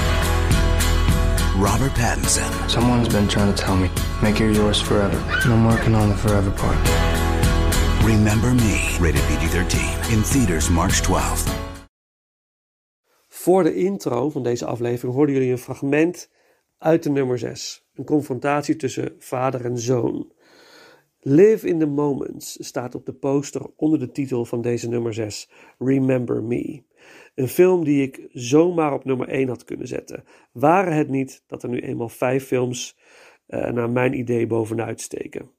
Robert 1.55 1.91
Pattinson. 1.93 2.69
Someone's 2.69 3.09
been 3.09 3.27
trying 3.27 3.53
to 3.53 3.59
tell 3.59 3.75
me, 3.75 3.89
make 4.21 4.37
her 4.37 4.51
yours 4.51 4.79
forever. 4.79 5.17
And 5.43 5.51
I'm 5.51 5.65
working 5.65 5.95
on 5.95 6.09
the 6.09 6.15
forever 6.15 6.51
part. 6.51 6.77
Remember 8.05 8.53
Me, 8.53 8.95
rated 8.99 9.21
PG-13. 9.23 10.13
In 10.13 10.21
theaters 10.21 10.69
March 10.69 11.01
12th. 11.01 11.58
Voor 13.39 13.63
de 13.63 13.75
intro 13.75 14.29
van 14.29 14.43
deze 14.43 14.65
aflevering 14.65 15.13
hoorden 15.13 15.35
jullie 15.35 15.51
een 15.51 15.57
fragment 15.57 16.31
uit 16.77 17.03
de 17.03 17.09
nummer 17.09 17.39
6. 17.39 17.87
Een 17.93 18.03
confrontatie 18.05 18.75
tussen 18.75 19.15
vader 19.17 19.65
en 19.65 19.77
zoon. 19.77 20.31
Live 21.19 21.67
in 21.67 21.79
the 21.79 21.85
Moments 21.85 22.57
staat 22.65 22.95
op 22.95 23.05
de 23.05 23.13
poster 23.13 23.61
onder 23.75 23.99
de 23.99 24.11
titel 24.11 24.45
van 24.45 24.61
deze 24.61 24.89
nummer 24.89 25.13
6, 25.13 25.49
Remember 25.77 26.43
Me. 26.43 26.83
Een 27.35 27.47
film 27.47 27.83
die 27.83 28.01
ik 28.01 28.27
zomaar 28.31 28.93
op 28.93 29.05
nummer 29.05 29.27
1 29.27 29.47
had 29.47 29.63
kunnen 29.63 29.87
zetten. 29.87 30.23
Waren 30.51 30.93
het 30.93 31.09
niet 31.09 31.43
dat 31.47 31.63
er 31.63 31.69
nu 31.69 31.79
eenmaal 31.79 32.09
vijf 32.09 32.45
films 32.45 32.97
uh, 33.47 33.69
naar 33.71 33.89
mijn 33.89 34.13
idee 34.13 34.47
bovenuit 34.47 35.01
steken. 35.01 35.51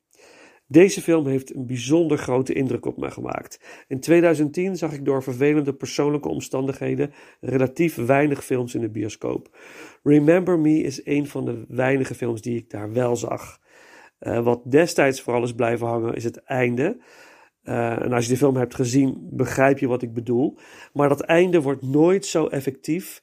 Deze 0.70 1.00
film 1.00 1.26
heeft 1.26 1.54
een 1.54 1.66
bijzonder 1.66 2.18
grote 2.18 2.52
indruk 2.52 2.86
op 2.86 2.96
me 2.96 3.10
gemaakt. 3.10 3.60
In 3.88 4.00
2010 4.00 4.76
zag 4.76 4.92
ik 4.92 5.04
door 5.04 5.22
vervelende 5.22 5.74
persoonlijke 5.74 6.28
omstandigheden 6.28 7.12
relatief 7.40 7.94
weinig 7.94 8.44
films 8.44 8.74
in 8.74 8.80
de 8.80 8.90
bioscoop. 8.90 9.58
Remember 10.02 10.58
Me 10.58 10.82
is 10.82 11.06
een 11.06 11.26
van 11.26 11.44
de 11.44 11.64
weinige 11.68 12.14
films 12.14 12.40
die 12.40 12.56
ik 12.56 12.70
daar 12.70 12.92
wel 12.92 13.16
zag. 13.16 13.60
Uh, 14.20 14.44
wat 14.44 14.62
destijds 14.64 15.20
vooral 15.20 15.42
is 15.42 15.54
blijven 15.54 15.86
hangen 15.86 16.14
is 16.14 16.24
het 16.24 16.36
einde. 16.44 16.96
Uh, 17.64 18.02
en 18.02 18.12
als 18.12 18.24
je 18.24 18.30
de 18.30 18.38
film 18.38 18.56
hebt 18.56 18.74
gezien, 18.74 19.28
begrijp 19.30 19.78
je 19.78 19.88
wat 19.88 20.02
ik 20.02 20.14
bedoel. 20.14 20.58
Maar 20.92 21.08
dat 21.08 21.20
einde 21.20 21.60
wordt 21.60 21.82
nooit 21.82 22.26
zo 22.26 22.46
effectief 22.46 23.22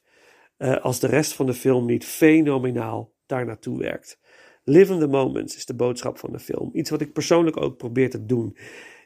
uh, 0.58 0.76
als 0.76 1.00
de 1.00 1.06
rest 1.06 1.32
van 1.32 1.46
de 1.46 1.54
film 1.54 1.86
niet 1.86 2.04
fenomenaal 2.04 3.12
daar 3.26 3.46
naartoe 3.46 3.78
werkt. 3.78 4.18
Live 4.68 4.92
in 4.92 4.98
the 4.98 5.06
moments 5.06 5.56
is 5.56 5.66
de 5.66 5.74
boodschap 5.74 6.18
van 6.18 6.32
de 6.32 6.38
film. 6.38 6.70
Iets 6.72 6.90
wat 6.90 7.00
ik 7.00 7.12
persoonlijk 7.12 7.56
ook 7.56 7.76
probeer 7.76 8.10
te 8.10 8.26
doen. 8.26 8.56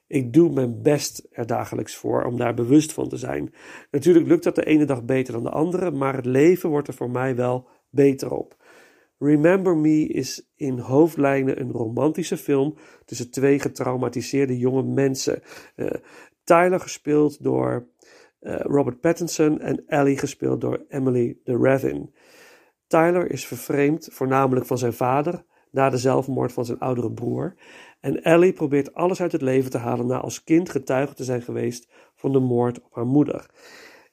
Ik 0.07 0.33
doe 0.33 0.53
mijn 0.53 0.83
best 0.83 1.27
er 1.31 1.46
dagelijks 1.46 1.96
voor 1.96 2.25
om 2.25 2.37
daar 2.37 2.55
bewust 2.55 2.92
van 2.92 3.09
te 3.09 3.16
zijn. 3.16 3.55
Natuurlijk 3.90 4.27
lukt 4.27 4.44
dat 4.44 4.55
de 4.55 4.64
ene 4.64 4.85
dag 4.85 5.05
beter 5.05 5.33
dan 5.33 5.42
de 5.42 5.51
andere, 5.51 5.90
maar 5.90 6.14
het 6.14 6.25
leven 6.25 6.70
wordt 6.70 6.88
er 6.88 6.94
voor 6.94 7.11
mij 7.11 7.37
wel 7.37 7.68
beter 7.90 8.31
op. 8.31 8.57
Remember 9.18 9.77
Me 9.77 10.07
is 10.07 10.51
in 10.57 10.79
hoofdlijnen 10.79 11.61
een 11.61 11.70
romantische 11.70 12.37
film 12.37 12.77
tussen 13.05 13.31
twee 13.31 13.59
getraumatiseerde 13.59 14.59
jonge 14.59 14.83
mensen. 14.83 15.42
Uh, 15.77 15.90
Tyler 16.44 16.81
gespeeld 16.81 17.42
door 17.42 17.88
uh, 18.40 18.57
Robert 18.59 19.01
Pattinson 19.01 19.61
en 19.61 19.83
Ellie 19.87 20.18
gespeeld 20.18 20.61
door 20.61 20.85
Emily 20.88 21.38
de 21.44 21.57
Ravin. 21.57 22.14
Tyler 22.87 23.31
is 23.31 23.46
vervreemd 23.46 24.09
voornamelijk 24.11 24.66
van 24.66 24.79
zijn 24.79 24.92
vader 24.92 25.44
na 25.73 25.91
de 25.91 25.97
zelfmoord 25.97 26.53
van 26.53 26.65
zijn 26.65 26.79
oudere 26.79 27.13
broer. 27.13 27.55
En 28.01 28.23
Ellie 28.23 28.53
probeert 28.53 28.95
alles 28.95 29.21
uit 29.21 29.33
het 29.33 29.43
leven 29.43 29.71
te 29.71 29.79
halen 29.79 30.07
na 30.07 30.21
als 30.21 30.45
kind 30.45 30.71
getuige 30.71 31.15
te 31.15 31.25
zijn 31.25 31.43
geweest 31.43 31.89
van 32.15 32.33
de 32.33 32.39
moord 32.39 32.83
op 32.83 32.95
haar 32.95 33.07
moeder. 33.07 33.51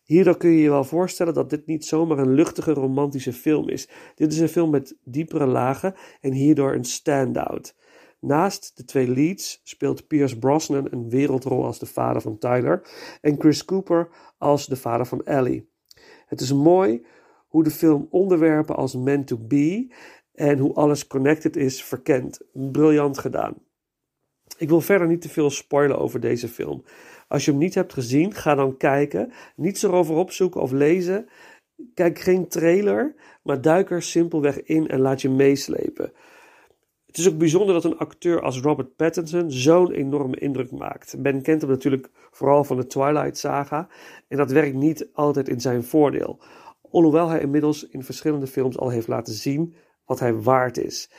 Hierdoor 0.03 0.37
kun 0.37 0.49
je 0.49 0.61
je 0.61 0.69
wel 0.69 0.83
voorstellen 0.83 1.33
dat 1.33 1.49
dit 1.49 1.65
niet 1.65 1.85
zomaar 1.85 2.17
een 2.17 2.33
luchtige 2.33 2.73
romantische 2.73 3.33
film 3.33 3.69
is. 3.69 3.89
Dit 4.15 4.33
is 4.33 4.39
een 4.39 4.49
film 4.49 4.69
met 4.69 4.97
diepere 5.03 5.45
lagen 5.45 5.95
en 6.21 6.31
hierdoor 6.31 6.73
een 6.73 6.83
standout. 6.83 7.75
Naast 8.19 8.77
de 8.77 8.85
twee 8.85 9.07
leads 9.07 9.61
speelt 9.63 10.07
Pierce 10.07 10.39
Brosnan 10.39 10.87
een 10.91 11.09
wereldrol 11.09 11.65
als 11.65 11.79
de 11.79 11.85
vader 11.85 12.21
van 12.21 12.37
Tyler 12.37 12.81
en 13.21 13.39
Chris 13.39 13.65
Cooper 13.65 14.09
als 14.37 14.65
de 14.65 14.75
vader 14.75 15.05
van 15.05 15.25
Ellie. 15.25 15.69
Het 16.25 16.41
is 16.41 16.53
mooi 16.53 17.05
hoe 17.47 17.63
de 17.63 17.71
film 17.71 18.07
onderwerpen 18.09 18.75
als 18.75 18.95
meant 18.95 19.27
to 19.27 19.37
be 19.37 19.93
en 20.39 20.57
hoe 20.57 20.73
alles 20.73 21.07
connected 21.07 21.55
is 21.55 21.83
verkent. 21.83 22.41
Briljant 22.53 23.17
gedaan. 23.17 23.53
Ik 24.57 24.69
wil 24.69 24.81
verder 24.81 25.07
niet 25.07 25.21
te 25.21 25.29
veel 25.29 25.49
spoilen 25.49 25.99
over 25.99 26.19
deze 26.19 26.47
film. 26.47 26.83
Als 27.27 27.45
je 27.45 27.51
hem 27.51 27.59
niet 27.59 27.75
hebt 27.75 27.93
gezien, 27.93 28.33
ga 28.33 28.55
dan 28.55 28.77
kijken. 28.77 29.31
Niets 29.55 29.83
erover 29.83 30.15
opzoeken 30.15 30.61
of 30.61 30.71
lezen. 30.71 31.27
Kijk 31.93 32.19
geen 32.19 32.47
trailer, 32.47 33.15
maar 33.43 33.61
duik 33.61 33.91
er 33.91 34.01
simpelweg 34.01 34.63
in 34.63 34.87
en 34.87 34.99
laat 34.99 35.21
je 35.21 35.29
meeslepen. 35.29 36.11
Het 37.05 37.17
is 37.17 37.29
ook 37.29 37.37
bijzonder 37.37 37.73
dat 37.73 37.83
een 37.83 37.97
acteur 37.97 38.41
als 38.41 38.59
Robert 38.59 38.95
Pattinson 38.95 39.51
zo'n 39.51 39.91
enorme 39.91 40.37
indruk 40.39 40.71
maakt. 40.71 41.15
Ben 41.21 41.41
kent 41.41 41.61
hem 41.61 41.69
natuurlijk 41.69 42.09
vooral 42.31 42.63
van 42.63 42.77
de 42.77 42.87
Twilight 42.87 43.37
saga 43.37 43.87
en 44.27 44.37
dat 44.37 44.51
werkt 44.51 44.75
niet 44.75 45.09
altijd 45.13 45.49
in 45.49 45.61
zijn 45.61 45.83
voordeel. 45.83 46.39
Alhoewel 46.91 47.29
hij 47.29 47.41
inmiddels 47.41 47.87
in 47.89 48.03
verschillende 48.03 48.47
films 48.47 48.77
al 48.77 48.89
heeft 48.89 49.07
laten 49.07 49.33
zien 49.33 49.75
wat 50.09 50.19
hij 50.19 50.33
waard 50.33 50.77
is. 50.77 51.09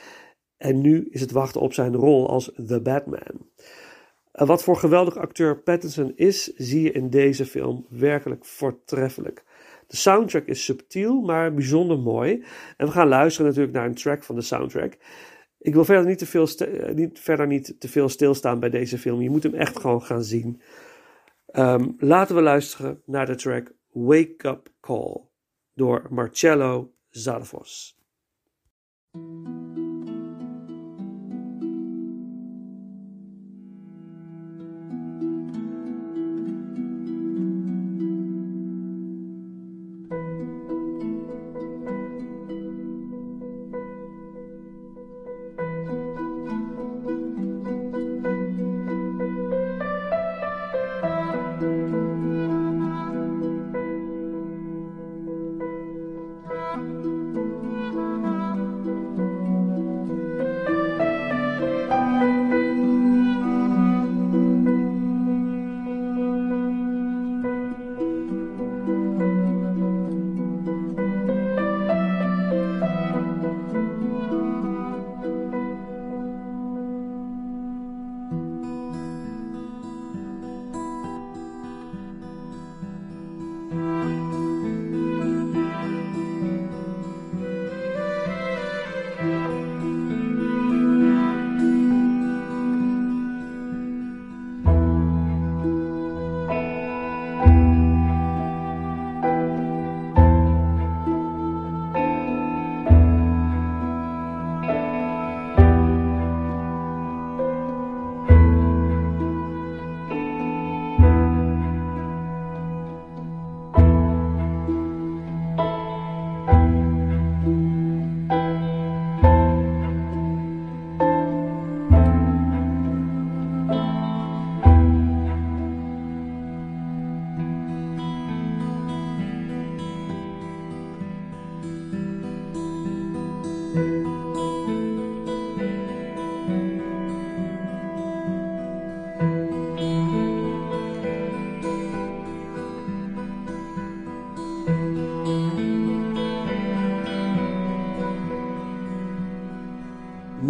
En 0.57 0.81
nu 0.81 1.07
is 1.09 1.21
het 1.21 1.31
wachten 1.31 1.61
op 1.61 1.73
zijn 1.73 1.95
rol 1.95 2.29
als 2.29 2.51
The 2.67 2.81
Batman. 2.81 3.49
Wat 4.31 4.63
voor 4.63 4.75
geweldig 4.75 5.17
acteur 5.17 5.57
Pattinson 5.57 6.11
is, 6.15 6.43
zie 6.43 6.81
je 6.81 6.91
in 6.91 7.09
deze 7.09 7.45
film 7.45 7.85
werkelijk 7.89 8.45
voortreffelijk. 8.45 9.43
De 9.87 9.95
soundtrack 9.95 10.45
is 10.45 10.63
subtiel, 10.63 11.21
maar 11.21 11.53
bijzonder 11.53 11.99
mooi. 11.99 12.43
En 12.77 12.85
we 12.85 12.91
gaan 12.91 13.07
luisteren 13.07 13.47
natuurlijk 13.47 13.75
naar 13.75 13.85
een 13.85 13.95
track 13.95 14.23
van 14.23 14.35
de 14.35 14.41
soundtrack. 14.41 14.97
Ik 15.57 15.73
wil 15.73 15.85
verder 15.85 16.05
niet 16.05 16.17
te 16.17 16.25
veel, 16.25 16.47
niet, 16.93 17.19
verder 17.19 17.47
niet 17.47 17.75
te 17.79 17.87
veel 17.87 18.09
stilstaan 18.09 18.59
bij 18.59 18.69
deze 18.69 18.97
film. 18.97 19.21
Je 19.21 19.29
moet 19.29 19.43
hem 19.43 19.53
echt 19.55 19.79
gewoon 19.79 20.01
gaan 20.01 20.23
zien. 20.23 20.61
Um, 21.53 21.95
laten 21.97 22.35
we 22.35 22.41
luisteren 22.41 23.01
naar 23.05 23.25
de 23.25 23.35
track 23.35 23.73
Wake 23.91 24.47
Up 24.47 24.71
Call 24.81 25.21
door 25.73 26.07
Marcello 26.09 26.91
Música 29.13 29.80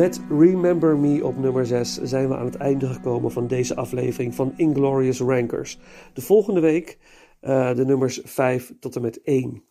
Met 0.02 0.22
Remember 0.30 0.97
Me 0.97 1.26
op 1.26 1.38
nummer 1.38 1.66
6 1.66 2.02
zijn 2.02 2.28
we 2.28 2.38
aan 2.38 2.45
het 2.45 2.56
einde 2.56 2.88
gekomen 2.88 3.32
van 3.32 3.47
deze 3.47 3.76
aflevering 3.76 4.36
van 4.36 4.54
Inglorious 4.56 5.20
Rankers. 5.20 5.80
De 6.14 6.22
volgende 6.22 6.60
week 6.60 6.97
uh, 7.41 7.76
de 7.76 7.86
nummers 7.86 8.22
5 8.24 8.74
tot 8.80 8.95
en 8.95 9.02
met 9.02 9.22
1. 9.22 9.64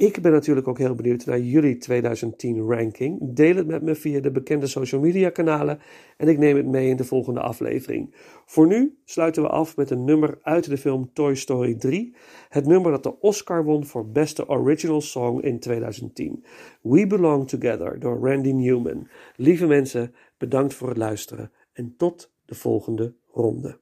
Ik 0.00 0.22
ben 0.22 0.32
natuurlijk 0.32 0.68
ook 0.68 0.78
heel 0.78 0.94
benieuwd 0.94 1.26
naar 1.26 1.40
jullie 1.40 1.76
2010 1.76 2.60
ranking. 2.60 3.18
Deel 3.34 3.56
het 3.56 3.66
met 3.66 3.82
me 3.82 3.94
via 3.94 4.20
de 4.20 4.30
bekende 4.30 4.66
social 4.66 5.00
media 5.00 5.30
kanalen 5.30 5.78
en 6.16 6.28
ik 6.28 6.38
neem 6.38 6.56
het 6.56 6.66
mee 6.66 6.88
in 6.88 6.96
de 6.96 7.04
volgende 7.04 7.40
aflevering. 7.40 8.14
Voor 8.46 8.66
nu 8.66 8.98
sluiten 9.04 9.42
we 9.42 9.48
af 9.48 9.76
met 9.76 9.90
een 9.90 10.04
nummer 10.04 10.38
uit 10.42 10.68
de 10.68 10.78
film 10.78 11.10
Toy 11.12 11.34
Story 11.34 11.74
3. 11.74 12.14
Het 12.48 12.66
nummer 12.66 12.90
dat 12.90 13.02
de 13.02 13.20
Oscar 13.20 13.64
won 13.64 13.86
voor 13.86 14.10
beste 14.10 14.48
original 14.48 15.00
song 15.00 15.40
in 15.40 15.58
2010. 15.58 16.44
We 16.82 17.06
Belong 17.06 17.48
Together 17.48 17.98
door 17.98 18.28
Randy 18.28 18.52
Newman. 18.52 19.08
Lieve 19.36 19.66
mensen, 19.66 20.14
bedankt 20.38 20.74
voor 20.74 20.88
het 20.88 20.98
luisteren 20.98 21.52
en 21.72 21.94
tot 21.96 22.32
de 22.44 22.54
volgende 22.54 23.14
ronde. 23.32 23.78